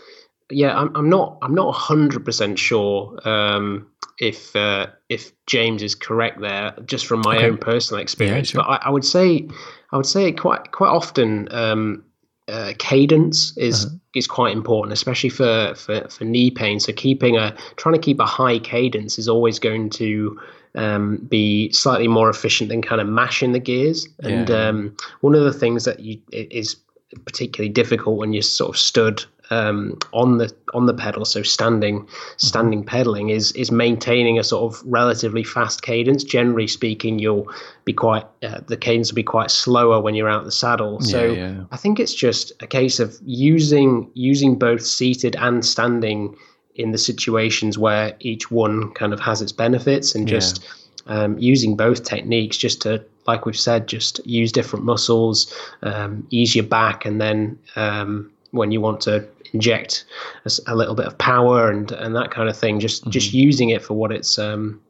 yeah, 0.48 0.78
I'm, 0.78 0.94
I'm 0.94 1.08
not. 1.10 1.38
I'm 1.42 1.54
not 1.54 1.72
hundred 1.72 2.24
percent 2.24 2.58
sure 2.58 3.18
um, 3.28 3.90
if 4.18 4.54
uh, 4.54 4.86
if 5.08 5.32
James 5.46 5.82
is 5.82 5.96
correct 5.96 6.40
there, 6.40 6.72
just 6.84 7.06
from 7.06 7.22
my 7.24 7.36
okay. 7.36 7.46
own 7.46 7.58
personal 7.58 8.00
experience. 8.00 8.50
Yeah, 8.50 8.62
sure. 8.62 8.64
But 8.68 8.84
I, 8.84 8.88
I, 8.88 8.90
would 8.90 9.04
say, 9.04 9.48
I 9.90 9.96
would 9.96 10.06
say 10.06 10.30
quite 10.30 10.70
quite 10.70 10.90
often. 10.90 11.48
Um, 11.50 12.04
uh, 12.48 12.72
cadence 12.78 13.56
is 13.56 13.86
uh-huh. 13.86 13.94
is 14.14 14.26
quite 14.26 14.52
important, 14.52 14.92
especially 14.92 15.30
for, 15.30 15.74
for 15.76 16.06
for 16.08 16.24
knee 16.24 16.50
pain. 16.50 16.80
So 16.80 16.92
keeping 16.92 17.36
a 17.36 17.54
trying 17.76 17.94
to 17.94 18.00
keep 18.00 18.20
a 18.20 18.26
high 18.26 18.58
cadence 18.58 19.18
is 19.18 19.28
always 19.28 19.58
going 19.58 19.90
to 19.90 20.38
um, 20.74 21.16
be 21.28 21.72
slightly 21.72 22.08
more 22.08 22.28
efficient 22.28 22.68
than 22.68 22.82
kind 22.82 23.00
of 23.00 23.08
mashing 23.08 23.52
the 23.52 23.60
gears. 23.60 24.08
And 24.20 24.48
yeah. 24.48 24.68
um, 24.68 24.96
one 25.20 25.34
of 25.34 25.44
the 25.44 25.52
things 25.52 25.84
that 25.84 26.00
you 26.00 26.20
is 26.32 26.76
particularly 27.24 27.72
difficult 27.72 28.18
when 28.18 28.32
you're 28.32 28.42
sort 28.42 28.70
of 28.70 28.78
stood 28.78 29.24
um, 29.50 29.98
on 30.12 30.38
the 30.38 30.54
on 30.72 30.86
the 30.86 30.94
pedal, 30.94 31.24
so 31.24 31.42
standing 31.42 32.00
mm-hmm. 32.00 32.36
standing 32.38 32.84
pedaling 32.84 33.30
is 33.30 33.52
is 33.52 33.70
maintaining 33.70 34.38
a 34.38 34.44
sort 34.44 34.72
of 34.72 34.82
relatively 34.84 35.44
fast 35.44 35.82
cadence. 35.82 36.24
Generally 36.24 36.68
speaking, 36.68 37.18
you'll 37.18 37.48
be 37.84 37.92
quite 37.92 38.26
uh, 38.42 38.60
the 38.66 38.76
cadence 38.76 39.10
will 39.10 39.16
be 39.16 39.22
quite 39.22 39.50
slower 39.50 40.00
when 40.00 40.14
you're 40.14 40.28
out 40.28 40.44
the 40.44 40.52
saddle. 40.52 41.00
So 41.00 41.24
yeah, 41.24 41.50
yeah. 41.50 41.64
I 41.70 41.76
think 41.76 42.00
it's 42.00 42.14
just 42.14 42.52
a 42.60 42.66
case 42.66 43.00
of 43.00 43.18
using 43.24 44.10
using 44.14 44.58
both 44.58 44.82
seated 44.82 45.36
and 45.36 45.64
standing 45.64 46.36
in 46.74 46.92
the 46.92 46.98
situations 46.98 47.78
where 47.78 48.16
each 48.20 48.50
one 48.50 48.90
kind 48.92 49.12
of 49.12 49.20
has 49.20 49.40
its 49.40 49.52
benefits 49.52 50.14
and 50.14 50.26
just 50.26 50.64
yeah. 51.06 51.22
um, 51.22 51.38
using 51.38 51.76
both 51.76 52.02
techniques 52.02 52.56
just 52.56 52.82
to 52.82 53.04
like 53.26 53.46
we've 53.46 53.58
said 53.58 53.86
just 53.86 54.24
use 54.26 54.50
different 54.50 54.84
muscles 54.84 55.54
um, 55.82 56.26
ease 56.30 56.56
your 56.56 56.64
back 56.64 57.04
and 57.04 57.20
then 57.20 57.56
um, 57.76 58.28
when 58.50 58.72
you 58.72 58.80
want 58.80 59.00
to 59.00 59.26
inject 59.54 60.04
a, 60.44 60.50
a, 60.66 60.76
little 60.76 60.94
bit 60.94 61.06
of 61.06 61.16
power 61.16 61.70
and 61.70 61.92
and 61.92 62.14
that 62.14 62.30
kind 62.30 62.48
of 62.48 62.56
thing 62.56 62.80
just 62.80 63.02
mm-hmm. 63.02 63.10
just 63.10 63.32
using 63.32 63.70
it 63.70 63.82
for 63.82 63.94
what 63.94 64.12
it's 64.12 64.38
um, 64.38 64.80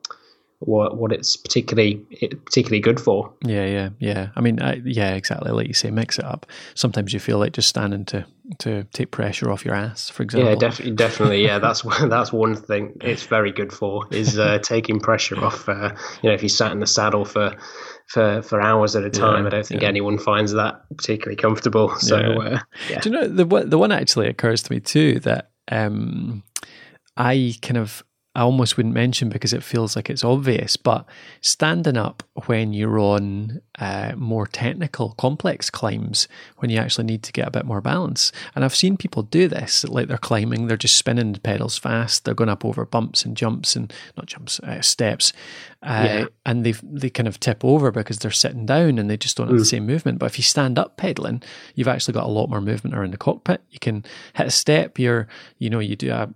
what 0.61 0.97
what 0.97 1.13
it's 1.13 1.37
particularly 1.37 1.97
particularly 2.45 2.81
good 2.81 2.99
for. 2.99 3.33
Yeah, 3.45 3.67
yeah, 3.67 3.89
yeah. 3.99 4.29
I 4.35 4.41
mean, 4.41 4.61
I, 4.61 4.81
yeah, 4.85 5.15
exactly. 5.15 5.53
Like 5.53 5.69
you 5.69 5.75
say, 5.75 5.91
mix 5.91 6.19
it 6.19 6.25
up. 6.25 6.47
Sometimes 6.75 7.13
you 7.13 7.21
feel 7.21 7.39
like 7.39 7.53
just 7.53 7.69
standing 7.69 8.05
to 8.07 8.27
to 8.59 8.85
take 8.93 9.11
pressure 9.11 9.51
off 9.51 9.65
your 9.65 9.75
ass, 9.75 10.09
for 10.09 10.23
example. 10.23 10.51
Yeah, 10.51 10.57
definitely, 10.57 10.95
definitely. 10.95 11.45
Yeah, 11.45 11.59
that's 11.59 11.83
that's 12.09 12.33
one 12.33 12.57
thing 12.57 12.97
it's 13.01 13.25
very 13.25 13.53
good 13.53 13.73
for 13.73 14.07
is 14.11 14.39
uh, 14.39 14.59
taking 14.63 15.01
pressure 15.01 15.43
off. 15.45 15.69
Uh, 15.69 15.95
you 16.23 16.31
know, 16.31 16.35
if 16.35 16.43
you 16.43 16.49
sat 16.49 16.73
in 16.73 16.81
the 16.81 16.87
saddle 16.87 17.25
for 17.25 17.55
for 18.07 18.43
for 18.43 18.61
hours 18.61 18.95
at 18.97 19.05
a 19.05 19.11
time, 19.11 19.43
yeah, 19.43 19.47
I 19.47 19.51
don't 19.51 19.67
think 19.67 19.83
yeah. 19.83 19.89
anyone 19.89 20.19
finds 20.19 20.53
that 20.53 20.85
particularly 20.97 21.37
comfortable. 21.37 21.95
So, 22.05 22.19
yeah. 22.19 22.61
Uh, 22.97 23.01
do 23.01 23.09
you 23.09 23.15
know 23.15 23.29
the 23.29 23.45
the 23.65 23.79
one 23.79 23.93
actually 23.93 24.29
occurs 24.29 24.63
to 24.65 24.73
me 24.73 24.81
too 24.81 25.21
that 25.21 25.51
um, 25.71 26.43
I 27.17 27.55
kind 27.63 27.79
of 27.79 28.05
I 28.37 28.41
almost 28.41 28.77
wouldn't 28.77 28.95
mention 28.95 29.29
because 29.29 29.53
it 29.53 29.63
feels 29.63 29.95
like 29.95 30.11
it's 30.11 30.25
obvious, 30.25 30.77
but 30.77 31.07
standing 31.41 31.97
up 31.97 32.25
when 32.47 32.73
you're 32.73 32.99
on 32.99 33.61
uh, 33.79 34.15
more 34.17 34.49
technical, 34.49 35.11
complex 35.13 35.71
climbs, 35.71 36.27
when 36.57 36.69
you 36.69 36.79
actually 36.79 37.05
need 37.05 37.23
to 37.23 37.33
get 37.33 37.47
a 37.47 37.53
bit 37.53 37.65
more 37.65 37.81
balance. 37.81 38.33
And 38.57 38.65
I've 38.65 38.75
seen 38.75 38.97
people 38.97 39.23
do 39.23 39.47
this, 39.47 39.85
like 39.85 40.09
they're 40.09 40.19
climbing, 40.19 40.67
they're 40.67 40.77
just 40.77 40.97
spinning 40.97 41.33
the 41.33 41.41
pedals 41.41 41.79
fast, 41.79 42.25
they're 42.25 42.35
going 42.35 42.51
up 42.51 42.65
over 42.65 42.85
bumps 42.85 43.25
and 43.25 43.37
jumps 43.37 43.77
and 43.77 43.93
not 44.17 44.27
jumps, 44.27 44.59
uh, 44.61 44.81
steps, 44.81 45.33
uh, 45.85 46.05
yeah. 46.07 46.27
and 46.47 46.65
they 46.65 46.73
they 46.83 47.11
kind 47.11 47.29
of 47.29 47.39
tip 47.39 47.63
over 47.63 47.91
because 47.91 48.19
they're 48.19 48.31
sitting 48.31 48.65
down 48.65 48.99
and 48.99 49.11
they 49.11 49.19
just 49.19 49.37
don't 49.37 49.49
have 49.49 49.57
mm. 49.57 49.61
the 49.61 49.67
same 49.67 49.87
movement. 49.87 50.19
But 50.19 50.27
if 50.27 50.39
you 50.39 50.43
stand 50.43 50.79
up 50.79 50.97
pedaling, 50.97 51.43
you've 51.75 51.89
actually 51.89 52.15
got 52.15 52.25
a 52.25 52.31
lot 52.31 52.49
more 52.49 52.63
movement 52.63 52.97
around 52.97 53.13
the 53.13 53.19
cockpit. 53.19 53.61
You 53.71 53.79
can 53.79 54.03
hit 54.35 54.47
a 54.47 54.51
step. 54.51 54.99
You're 54.99 55.29
you 55.59 55.69
know 55.69 55.81
you 55.81 55.95
do 55.95 56.11
a 56.11 56.31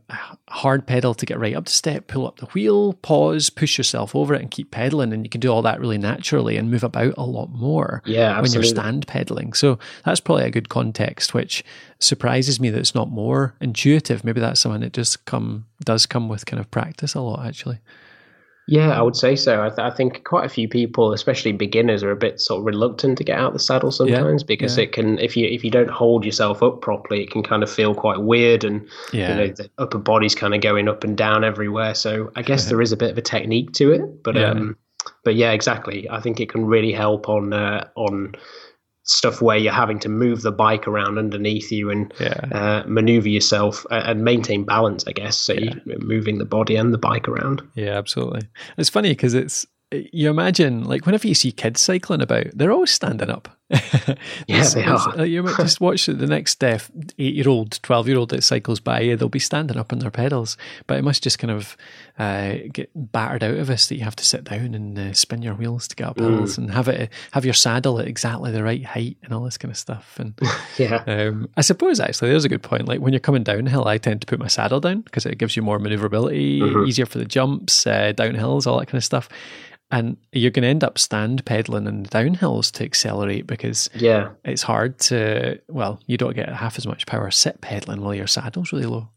hard 0.50 0.86
pedal 0.86 1.14
to 1.14 1.24
get 1.24 1.38
right 1.38 1.56
up 1.56 1.64
the 1.64 1.70
step, 1.70 2.08
pull 2.08 2.26
up 2.26 2.36
the 2.38 2.46
wheel, 2.46 2.92
pause, 2.92 3.48
push 3.48 3.78
yourself 3.78 4.14
over 4.14 4.34
it, 4.34 4.42
and 4.42 4.50
keep 4.50 4.70
pedaling. 4.70 5.14
And 5.14 5.24
you 5.24 5.30
can 5.30 5.40
do 5.40 5.48
all 5.48 5.62
that 5.62 5.80
really 5.80 5.98
naturally 5.98 6.58
and 6.58 6.70
move 6.70 6.84
about 6.84 7.14
a 7.16 7.24
lot 7.24 7.50
more. 7.50 8.02
Yeah, 8.04 8.38
when 8.40 8.52
you're 8.52 8.64
stand 8.64 9.06
pedaling. 9.06 9.54
So 9.54 9.78
that's 10.04 10.20
probably 10.20 10.44
a 10.44 10.50
good 10.50 10.68
context, 10.68 11.32
which 11.32 11.64
surprises 12.00 12.60
me 12.60 12.68
that 12.68 12.78
it's 12.78 12.94
not 12.94 13.10
more 13.10 13.54
intuitive. 13.62 14.24
Maybe 14.24 14.40
that's 14.40 14.60
something 14.60 14.82
that 14.82 14.92
just 14.92 15.24
come 15.24 15.64
does 15.84 16.04
come 16.04 16.28
with 16.28 16.44
kind 16.44 16.60
of 16.60 16.70
practice 16.70 17.14
a 17.14 17.20
lot 17.20 17.46
actually. 17.46 17.78
Yeah, 18.70 18.90
I 18.90 19.00
would 19.00 19.16
say 19.16 19.34
so. 19.34 19.62
I, 19.62 19.70
th- 19.70 19.78
I, 19.78 19.90
think 19.90 20.24
quite 20.24 20.44
a 20.44 20.48
few 20.50 20.68
people, 20.68 21.14
especially 21.14 21.52
beginners, 21.52 22.02
are 22.02 22.10
a 22.10 22.16
bit 22.16 22.38
sort 22.38 22.60
of 22.60 22.66
reluctant 22.66 23.16
to 23.16 23.24
get 23.24 23.38
out 23.38 23.54
the 23.54 23.58
saddle 23.58 23.90
sometimes 23.90 24.42
yeah, 24.42 24.46
because 24.46 24.76
yeah. 24.76 24.84
it 24.84 24.92
can, 24.92 25.18
if 25.20 25.38
you 25.38 25.46
if 25.46 25.64
you 25.64 25.70
don't 25.70 25.88
hold 25.88 26.22
yourself 26.22 26.62
up 26.62 26.82
properly, 26.82 27.22
it 27.22 27.30
can 27.30 27.42
kind 27.42 27.62
of 27.62 27.70
feel 27.70 27.94
quite 27.94 28.20
weird, 28.20 28.64
and 28.64 28.86
yeah. 29.10 29.30
you 29.30 29.34
know 29.34 29.54
the 29.54 29.70
upper 29.78 29.96
body's 29.96 30.34
kind 30.34 30.54
of 30.54 30.60
going 30.60 30.86
up 30.86 31.02
and 31.02 31.16
down 31.16 31.44
everywhere. 31.44 31.94
So 31.94 32.30
I 32.36 32.42
guess 32.42 32.66
there 32.66 32.82
is 32.82 32.92
a 32.92 32.96
bit 32.96 33.10
of 33.10 33.16
a 33.16 33.22
technique 33.22 33.72
to 33.72 33.90
it, 33.90 34.22
but 34.22 34.36
um, 34.36 34.76
but 35.24 35.34
yeah, 35.34 35.52
exactly. 35.52 36.06
I 36.10 36.20
think 36.20 36.38
it 36.38 36.50
can 36.50 36.66
really 36.66 36.92
help 36.92 37.26
on 37.30 37.54
uh, 37.54 37.88
on 37.94 38.34
stuff 39.08 39.40
where 39.40 39.56
you're 39.56 39.72
having 39.72 39.98
to 39.98 40.08
move 40.08 40.42
the 40.42 40.52
bike 40.52 40.86
around 40.86 41.18
underneath 41.18 41.72
you 41.72 41.90
and 41.90 42.12
yeah. 42.20 42.40
uh, 42.52 42.84
maneuver 42.86 43.28
yourself 43.28 43.86
and 43.90 44.22
maintain 44.22 44.64
balance, 44.64 45.04
I 45.06 45.12
guess. 45.12 45.36
So 45.36 45.54
yeah. 45.54 45.74
you're 45.86 45.98
moving 45.98 46.38
the 46.38 46.44
body 46.44 46.76
and 46.76 46.92
the 46.92 46.98
bike 46.98 47.26
around. 47.26 47.62
Yeah, 47.74 47.96
absolutely. 47.96 48.42
It's 48.76 48.90
funny 48.90 49.10
because 49.10 49.34
it's 49.34 49.66
you 49.90 50.28
imagine 50.28 50.84
like 50.84 51.06
whenever 51.06 51.26
you 51.26 51.34
see 51.34 51.52
kids 51.52 51.80
cycling 51.80 52.20
about, 52.20 52.46
they're 52.54 52.72
always 52.72 52.90
standing 52.90 53.30
up. 53.30 53.57
yeah, 54.46 54.66
they 54.68 54.84
are. 54.84 55.18
Uh, 55.18 55.22
you 55.24 55.42
might 55.42 55.56
just 55.58 55.80
watch 55.80 56.06
the 56.06 56.26
next 56.26 56.62
uh, 56.64 56.78
eight-year-old, 57.18 57.82
twelve-year-old 57.82 58.30
that 58.30 58.42
cycles 58.42 58.80
by. 58.80 59.14
They'll 59.14 59.28
be 59.28 59.38
standing 59.38 59.76
up 59.76 59.92
on 59.92 59.98
their 59.98 60.10
pedals, 60.10 60.56
but 60.86 60.96
it 60.96 61.02
must 61.02 61.22
just 61.22 61.38
kind 61.38 61.50
of 61.50 61.76
uh, 62.18 62.54
get 62.72 62.90
battered 62.94 63.44
out 63.44 63.58
of 63.58 63.68
us 63.68 63.88
that 63.88 63.96
you 63.96 64.04
have 64.04 64.16
to 64.16 64.24
sit 64.24 64.44
down 64.44 64.74
and 64.74 64.98
uh, 64.98 65.12
spin 65.12 65.42
your 65.42 65.54
wheels 65.54 65.86
to 65.88 65.96
get 65.96 66.08
up 66.08 66.18
hills 66.18 66.54
mm. 66.54 66.58
and 66.58 66.70
have 66.70 66.88
it 66.88 67.10
have 67.32 67.44
your 67.44 67.52
saddle 67.54 68.00
at 68.00 68.08
exactly 68.08 68.50
the 68.50 68.64
right 68.64 68.84
height 68.86 69.18
and 69.22 69.34
all 69.34 69.44
this 69.44 69.58
kind 69.58 69.70
of 69.70 69.76
stuff. 69.76 70.18
And 70.18 70.38
yeah, 70.78 71.04
um, 71.06 71.50
I 71.58 71.60
suppose 71.60 72.00
actually 72.00 72.30
there's 72.30 72.46
a 72.46 72.50
good 72.50 72.62
point. 72.62 72.88
Like 72.88 73.00
when 73.00 73.12
you're 73.12 73.20
coming 73.20 73.42
downhill, 73.42 73.86
I 73.86 73.98
tend 73.98 74.22
to 74.22 74.26
put 74.26 74.38
my 74.38 74.48
saddle 74.48 74.80
down 74.80 75.02
because 75.02 75.26
it 75.26 75.36
gives 75.36 75.56
you 75.56 75.62
more 75.62 75.78
maneuverability, 75.78 76.60
mm-hmm. 76.60 76.86
easier 76.86 77.06
for 77.06 77.18
the 77.18 77.26
jumps, 77.26 77.86
uh, 77.86 78.14
downhills, 78.16 78.66
all 78.66 78.78
that 78.78 78.86
kind 78.86 78.96
of 78.98 79.04
stuff 79.04 79.28
and 79.90 80.16
you're 80.32 80.50
going 80.50 80.62
to 80.62 80.68
end 80.68 80.84
up 80.84 80.98
stand 80.98 81.44
pedaling 81.44 81.86
in 81.86 82.02
the 82.02 82.08
downhills 82.08 82.70
to 82.72 82.84
accelerate 82.84 83.46
because 83.46 83.88
yeah, 83.94 84.30
it's 84.44 84.62
hard 84.62 84.98
to 84.98 85.60
well, 85.68 86.00
you 86.06 86.16
don't 86.16 86.36
get 86.36 86.48
half 86.48 86.78
as 86.78 86.86
much 86.86 87.06
power 87.06 87.30
sit 87.30 87.60
pedaling 87.60 88.02
while 88.02 88.14
your 88.14 88.26
saddle's 88.26 88.72
really 88.72 88.86
low. 88.86 89.08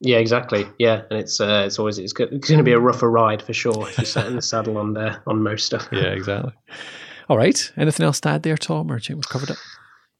Yeah, 0.00 0.16
exactly. 0.16 0.66
Yeah, 0.78 1.02
and 1.10 1.18
it's 1.18 1.40
uh, 1.40 1.64
it's 1.66 1.78
always 1.78 1.98
it's, 1.98 2.12
going 2.12 2.40
to 2.40 2.62
be 2.62 2.72
a 2.72 2.80
rougher 2.80 3.10
ride 3.10 3.42
for 3.42 3.52
sure 3.52 3.88
if 3.88 3.98
you 3.98 4.04
sit 4.04 4.26
in 4.26 4.36
the 4.36 4.42
saddle 4.42 4.78
on 4.78 4.94
there 4.94 5.22
on 5.26 5.42
most 5.42 5.66
stuff. 5.66 5.88
Yeah, 5.92 6.12
exactly. 6.12 6.52
All 7.28 7.36
right. 7.36 7.72
Anything 7.76 8.06
else 8.06 8.20
to 8.22 8.30
add 8.30 8.42
there, 8.42 8.56
Tom, 8.56 8.90
or 8.90 8.98
do 8.98 9.02
you 9.02 9.06
think 9.08 9.16
we've 9.18 9.28
covered 9.28 9.50
it? 9.50 9.58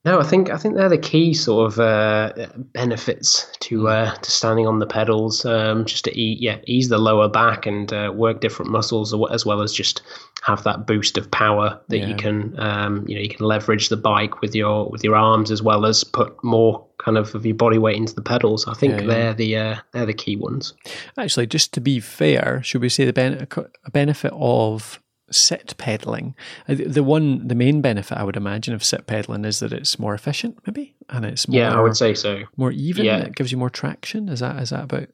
No, 0.03 0.19
I 0.19 0.23
think 0.23 0.49
I 0.49 0.57
think 0.57 0.77
they're 0.77 0.89
the 0.89 0.97
key 0.97 1.35
sort 1.35 1.73
of 1.73 1.79
uh, 1.79 2.33
benefits 2.73 3.47
to 3.61 3.81
hmm. 3.81 3.87
uh, 3.87 4.15
to 4.15 4.31
standing 4.31 4.67
on 4.67 4.79
the 4.79 4.87
pedals. 4.87 5.45
Um, 5.45 5.85
just 5.85 6.05
to 6.05 6.19
eat, 6.19 6.41
yeah, 6.41 6.59
ease 6.67 6.89
the 6.89 6.99
lower 6.99 7.29
back 7.29 7.67
and 7.67 7.93
uh, 7.93 8.11
work 8.15 8.41
different 8.41 8.71
muscles, 8.71 9.15
as 9.31 9.45
well 9.45 9.61
as 9.61 9.75
just 9.75 10.01
have 10.43 10.65
that 10.65 10.87
boost 10.87 11.19
of 11.19 11.31
power 11.31 11.79
that 11.89 11.99
yeah. 11.99 12.07
you 12.07 12.15
can, 12.15 12.59
um, 12.59 13.05
you 13.07 13.15
know, 13.15 13.21
you 13.21 13.29
can 13.29 13.45
leverage 13.45 13.91
the 13.91 13.97
bike 13.97 14.41
with 14.41 14.55
your 14.55 14.89
with 14.89 15.05
your 15.05 15.17
arms 15.17 15.51
as 15.51 15.63
well 15.63 15.85
as 15.85 16.03
put 16.03 16.43
more 16.43 16.83
kind 16.97 17.19
of 17.19 17.35
of 17.35 17.45
your 17.45 17.55
body 17.55 17.77
weight 17.77 17.97
into 17.97 18.15
the 18.15 18.23
pedals. 18.23 18.67
I 18.67 18.73
think 18.73 19.01
yeah, 19.01 19.07
they're 19.07 19.35
the 19.35 19.57
uh, 19.57 19.77
they're 19.93 20.07
the 20.07 20.15
key 20.15 20.37
ones. 20.37 20.73
Actually, 21.19 21.47
just 21.47 21.75
to 21.75 21.81
be 21.83 22.01
fair, 22.01 22.63
should 22.63 22.81
we 22.81 22.89
say 22.89 23.05
the 23.05 23.13
ben- 23.13 23.47
benefit 23.93 24.33
of 24.35 24.99
sit 25.31 25.75
pedaling. 25.79 26.35
Uh, 26.69 26.77
the 26.87 27.03
one, 27.03 27.47
the 27.47 27.55
main 27.55 27.81
benefit 27.81 28.19
I 28.19 28.25
would 28.25 28.37
imagine 28.37 28.75
of 28.75 28.85
sit 28.85 29.07
pedaling 29.07 29.45
is 29.45 29.61
that 29.61 29.73
it's 29.73 29.99
more 29.99 30.15
efficient, 30.15 30.59
maybe, 30.67 30.95
and 31.09 31.25
it's 31.25 31.49
more, 31.49 31.59
yeah, 31.59 31.75
I 31.75 31.81
would 31.81 31.97
say 31.97 32.15
so. 32.15 32.43
More 32.57 32.73
even. 32.73 33.05
Yeah. 33.05 33.19
It 33.19 33.35
gives 33.35 33.53
you 33.53 33.59
more 33.59 33.71
traction. 33.71 34.29
Is 34.29 34.41
that 34.41 34.61
is 34.63 34.71
that 34.71 34.85
about? 34.85 35.09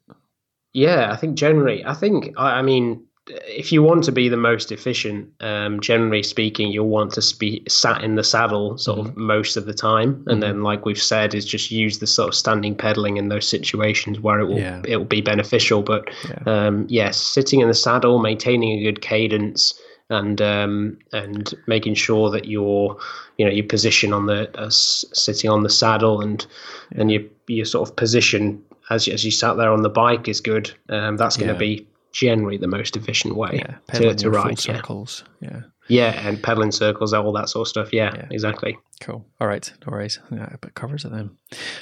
Yeah, 0.73 1.11
I 1.11 1.15
think 1.15 1.35
generally, 1.35 1.83
I 1.85 1.93
think 1.93 2.33
I, 2.37 2.59
I 2.59 2.61
mean 2.61 3.07
if 3.29 3.71
you 3.71 3.83
want 3.83 4.03
to 4.05 4.11
be 4.11 4.29
the 4.29 4.37
most 4.37 4.71
efficient, 4.71 5.29
um, 5.41 5.79
generally 5.79 6.23
speaking, 6.23 6.71
you'll 6.71 6.87
want 6.87 7.13
to 7.13 7.37
be 7.37 7.63
sat 7.67 8.03
in 8.03 8.15
the 8.15 8.23
saddle 8.23 8.77
sort 8.77 8.99
mm-hmm. 8.99 9.09
of 9.09 9.17
most 9.17 9.57
of 9.57 9.65
the 9.65 9.73
time, 9.73 10.09
and 10.09 10.25
mm-hmm. 10.25 10.39
then, 10.39 10.63
like 10.63 10.85
we've 10.85 11.01
said, 11.01 11.33
is 11.33 11.45
just 11.45 11.71
use 11.71 11.99
the 11.99 12.07
sort 12.07 12.29
of 12.29 12.35
standing 12.35 12.75
pedaling 12.75 13.17
in 13.17 13.29
those 13.29 13.47
situations 13.47 14.19
where 14.19 14.39
it 14.39 14.45
will 14.45 14.59
yeah. 14.59 14.81
it 14.85 14.97
will 14.97 15.05
be 15.05 15.21
beneficial. 15.21 15.81
But 15.81 16.09
yeah. 16.29 16.39
Um, 16.45 16.85
yes, 16.89 17.17
sitting 17.17 17.59
in 17.59 17.67
the 17.67 17.73
saddle, 17.73 18.19
maintaining 18.19 18.79
a 18.79 18.83
good 18.83 19.01
cadence, 19.01 19.73
and 20.09 20.41
um, 20.41 20.97
and 21.11 21.53
making 21.67 21.95
sure 21.95 22.29
that 22.29 22.45
you're 22.45 22.97
you 23.37 23.45
know 23.45 23.51
your 23.51 23.65
position 23.65 24.13
on 24.13 24.25
the 24.25 24.49
uh, 24.57 24.69
sitting 24.69 25.49
on 25.49 25.63
the 25.63 25.69
saddle 25.69 26.21
and 26.21 26.45
yeah. 26.91 27.01
and 27.01 27.11
your 27.11 27.21
your 27.47 27.65
sort 27.65 27.89
of 27.89 27.95
position 27.95 28.63
as 28.89 29.07
as 29.07 29.25
you 29.25 29.31
sat 29.31 29.57
there 29.57 29.71
on 29.71 29.81
the 29.81 29.89
bike 29.89 30.27
is 30.27 30.41
good. 30.41 30.71
Um, 30.89 31.17
that's 31.17 31.37
going 31.37 31.53
to 31.53 31.59
be 31.59 31.87
generally 32.11 32.57
the 32.57 32.67
most 32.67 32.95
efficient 32.95 33.35
way 33.35 33.63
yeah, 33.63 33.75
to, 33.99 34.13
to 34.15 34.29
ride. 34.29 34.59
Circles, 34.59 35.23
yeah. 35.41 35.61
Yeah. 35.87 36.27
And 36.27 36.41
pedaling 36.41 36.71
circles, 36.71 37.13
all 37.13 37.31
that 37.33 37.49
sort 37.49 37.63
of 37.63 37.69
stuff. 37.69 37.93
Yeah, 37.93 38.11
yeah. 38.15 38.25
exactly. 38.31 38.77
Cool. 38.99 39.23
All 39.39 39.47
right. 39.47 39.71
No 39.85 39.91
worries. 39.91 40.19
Yeah, 40.31 40.53
it 40.53 40.73
covers 40.73 41.05
it 41.05 41.11
then. 41.11 41.37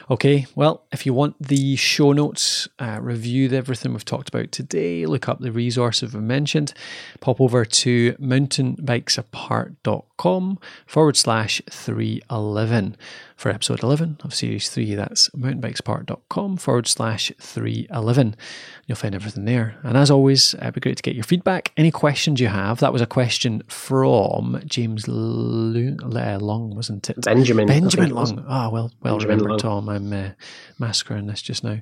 Okay. 0.09 0.45
Well, 0.55 0.83
if 0.91 1.05
you 1.05 1.13
want 1.13 1.41
the 1.41 1.77
show 1.77 2.11
notes, 2.11 2.67
uh, 2.79 2.99
review 3.01 3.49
everything 3.51 3.93
we've 3.93 4.03
talked 4.03 4.27
about 4.29 4.51
today, 4.51 5.05
look 5.05 5.29
up 5.29 5.39
the 5.39 5.51
resources 5.51 6.13
we've 6.13 6.23
mentioned, 6.23 6.73
pop 7.21 7.39
over 7.39 7.63
to 7.63 8.13
mountainbikesapart.com 8.13 10.14
forward 10.17 11.17
slash 11.17 11.61
311 11.69 12.95
for 13.35 13.49
episode 13.49 13.83
11 13.83 14.19
of 14.23 14.33
series 14.33 14.69
3. 14.69 14.95
That's 14.95 15.29
mountainbikesapart.com 15.29 16.57
forward 16.57 16.87
slash 16.87 17.31
311. 17.39 18.35
You'll 18.85 18.95
find 18.95 19.13
everything 19.13 19.45
there. 19.45 19.77
And 19.83 19.97
as 19.97 20.09
always, 20.09 20.53
it'd 20.55 20.73
be 20.73 20.81
great 20.81 20.97
to 20.97 21.03
get 21.03 21.15
your 21.15 21.23
feedback. 21.23 21.71
Any 21.75 21.91
questions 21.91 22.39
you 22.39 22.47
have? 22.47 22.79
That 22.79 22.93
was 22.93 23.01
a 23.01 23.05
question 23.05 23.61
from 23.67 24.61
James 24.65 25.07
Long, 25.07 26.75
wasn't 26.75 27.09
it? 27.09 27.21
Benjamin. 27.21 27.67
Benjamin 27.67 28.11
Long. 28.11 28.45
Ah, 28.47 28.67
oh, 28.67 28.69
well, 28.69 28.91
well 29.01 29.17
Benjamin 29.17 29.39
remembered, 29.39 29.63
Long. 29.63 29.85
Tom. 29.85 29.89
I'm 29.89 30.13
uh, 30.13 30.29
massacring 30.79 31.27
this 31.27 31.41
just 31.41 31.63
now. 31.63 31.79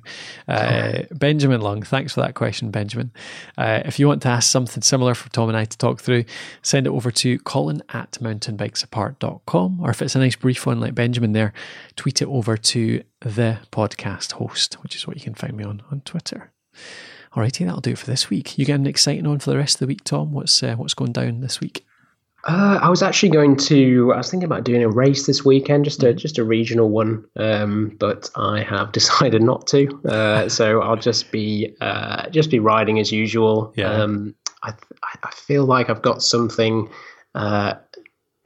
Uh, 0.48 1.02
Benjamin 1.12 1.60
Long, 1.60 1.82
thanks 1.82 2.14
for 2.14 2.22
that 2.22 2.34
question, 2.34 2.70
Benjamin. 2.70 3.12
Uh, 3.56 3.82
if 3.84 3.98
you 3.98 4.08
want 4.08 4.22
to 4.22 4.28
ask 4.28 4.50
something 4.50 4.82
similar 4.82 5.14
for 5.14 5.30
Tom 5.30 5.48
and 5.48 5.56
I 5.56 5.64
to 5.64 5.78
talk 5.78 6.00
through, 6.00 6.24
send 6.62 6.86
it 6.86 6.90
over 6.90 7.10
to 7.12 7.38
colin 7.40 7.82
at 7.90 8.20
mountainbikesapart.com. 8.24 9.80
Or 9.80 9.90
if 9.90 10.02
it's 10.02 10.14
a 10.14 10.18
nice 10.18 10.36
brief 10.36 10.66
one 10.66 10.80
like 10.80 10.94
Benjamin 10.94 11.32
there, 11.32 11.52
tweet 11.96 12.22
it 12.22 12.28
over 12.28 12.56
to 12.56 13.02
the 13.20 13.58
podcast 13.70 14.32
host, 14.32 14.74
which 14.82 14.96
is 14.96 15.06
what 15.06 15.16
you 15.16 15.22
can 15.22 15.34
find 15.34 15.56
me 15.56 15.64
on 15.64 15.82
on 15.90 16.00
Twitter. 16.00 16.50
Alrighty, 17.34 17.64
that'll 17.64 17.80
do 17.80 17.90
it 17.90 17.98
for 17.98 18.06
this 18.06 18.30
week. 18.30 18.58
You 18.58 18.64
getting 18.64 18.86
exciting 18.86 19.26
on 19.26 19.40
for 19.40 19.50
the 19.50 19.56
rest 19.56 19.76
of 19.76 19.80
the 19.80 19.86
week, 19.86 20.04
Tom? 20.04 20.32
What's 20.32 20.62
uh, 20.62 20.76
what's 20.76 20.94
going 20.94 21.12
down 21.12 21.40
this 21.40 21.60
week? 21.60 21.84
Uh, 22.46 22.78
I 22.82 22.90
was 22.90 23.02
actually 23.02 23.30
going 23.30 23.56
to. 23.56 24.12
I 24.12 24.18
was 24.18 24.30
thinking 24.30 24.44
about 24.44 24.64
doing 24.64 24.82
a 24.82 24.88
race 24.88 25.26
this 25.26 25.44
weekend, 25.44 25.84
just 25.84 26.02
a 26.02 26.12
just 26.12 26.38
a 26.38 26.44
regional 26.44 26.90
one, 26.90 27.24
um, 27.36 27.96
but 27.98 28.30
I 28.36 28.62
have 28.62 28.92
decided 28.92 29.42
not 29.42 29.66
to. 29.68 29.88
Uh, 30.06 30.48
so 30.48 30.82
I'll 30.82 30.96
just 30.96 31.32
be 31.32 31.74
uh, 31.80 32.28
just 32.30 32.50
be 32.50 32.58
riding 32.58 33.00
as 33.00 33.10
usual. 33.10 33.72
Yeah. 33.76 33.90
Um, 33.90 34.34
I 34.62 34.74
I 35.22 35.30
feel 35.32 35.64
like 35.64 35.90
I've 35.90 36.02
got 36.02 36.22
something 36.22 36.90
uh, 37.34 37.74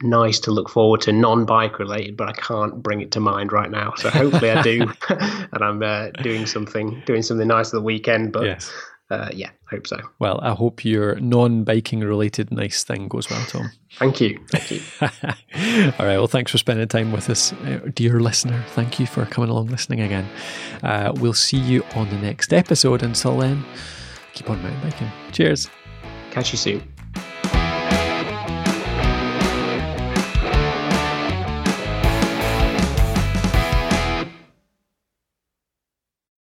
nice 0.03 0.39
to 0.41 0.51
look 0.51 0.69
forward 0.69 1.01
to, 1.03 1.13
non 1.13 1.45
bike 1.45 1.79
related, 1.79 2.17
but 2.17 2.29
I 2.29 2.33
can't 2.33 2.83
bring 2.83 3.01
it 3.01 3.11
to 3.13 3.21
mind 3.21 3.53
right 3.53 3.71
now. 3.71 3.95
So 3.97 4.11
hopefully 4.11 4.51
I 4.51 4.63
do, 4.63 4.83
and 5.09 5.63
I'm 5.63 5.83
uh, 5.83 6.11
doing 6.23 6.47
something 6.47 7.03
doing 7.07 7.23
something 7.23 7.49
nice 7.49 7.69
at 7.69 7.73
the 7.73 7.83
weekend. 7.83 8.33
But 8.33 8.45
yes 8.45 8.71
uh, 9.11 9.31
yeah, 9.33 9.51
hope 9.71 9.87
so. 9.87 9.99
Well, 10.19 10.39
I 10.43 10.53
hope 10.53 10.85
your 10.85 11.19
non-biking 11.21 12.01
related 12.01 12.51
nice 12.51 12.85
thing 12.85 13.09
goes 13.09 13.31
well, 13.31 13.45
Tom. 13.47 13.71
Thank 13.99 14.21
you. 14.21 14.39
Thank 14.51 14.71
you. 14.71 14.81
All 15.99 16.07
right. 16.07 16.19
Well, 16.19 16.27
thanks 16.27 16.53
for 16.53 16.59
spending 16.59 16.87
time 16.89 17.11
with 17.11 17.31
us, 17.31 17.53
uh, 17.53 17.81
dear 17.95 18.21
listener. 18.21 18.63
Thank 18.71 19.01
you 19.01 19.07
for 19.07 19.25
coming 19.27 19.51
along 19.51 19.69
listening 19.69 20.01
again. 20.01 20.29
Uh, 20.83 21.13
we'll 21.17 21.33
see 21.33 21.59
you 21.59 21.83
on 21.95 22.09
the 22.11 22.19
next 22.19 22.53
episode. 22.53 23.03
Until 23.03 23.39
then, 23.39 23.65
keep 24.35 24.51
on 24.51 24.63
mountain 24.63 24.81
biking. 24.83 25.11
Cheers. 25.33 25.71
Catch 26.31 26.53
you 26.53 26.59
soon. 26.59 26.98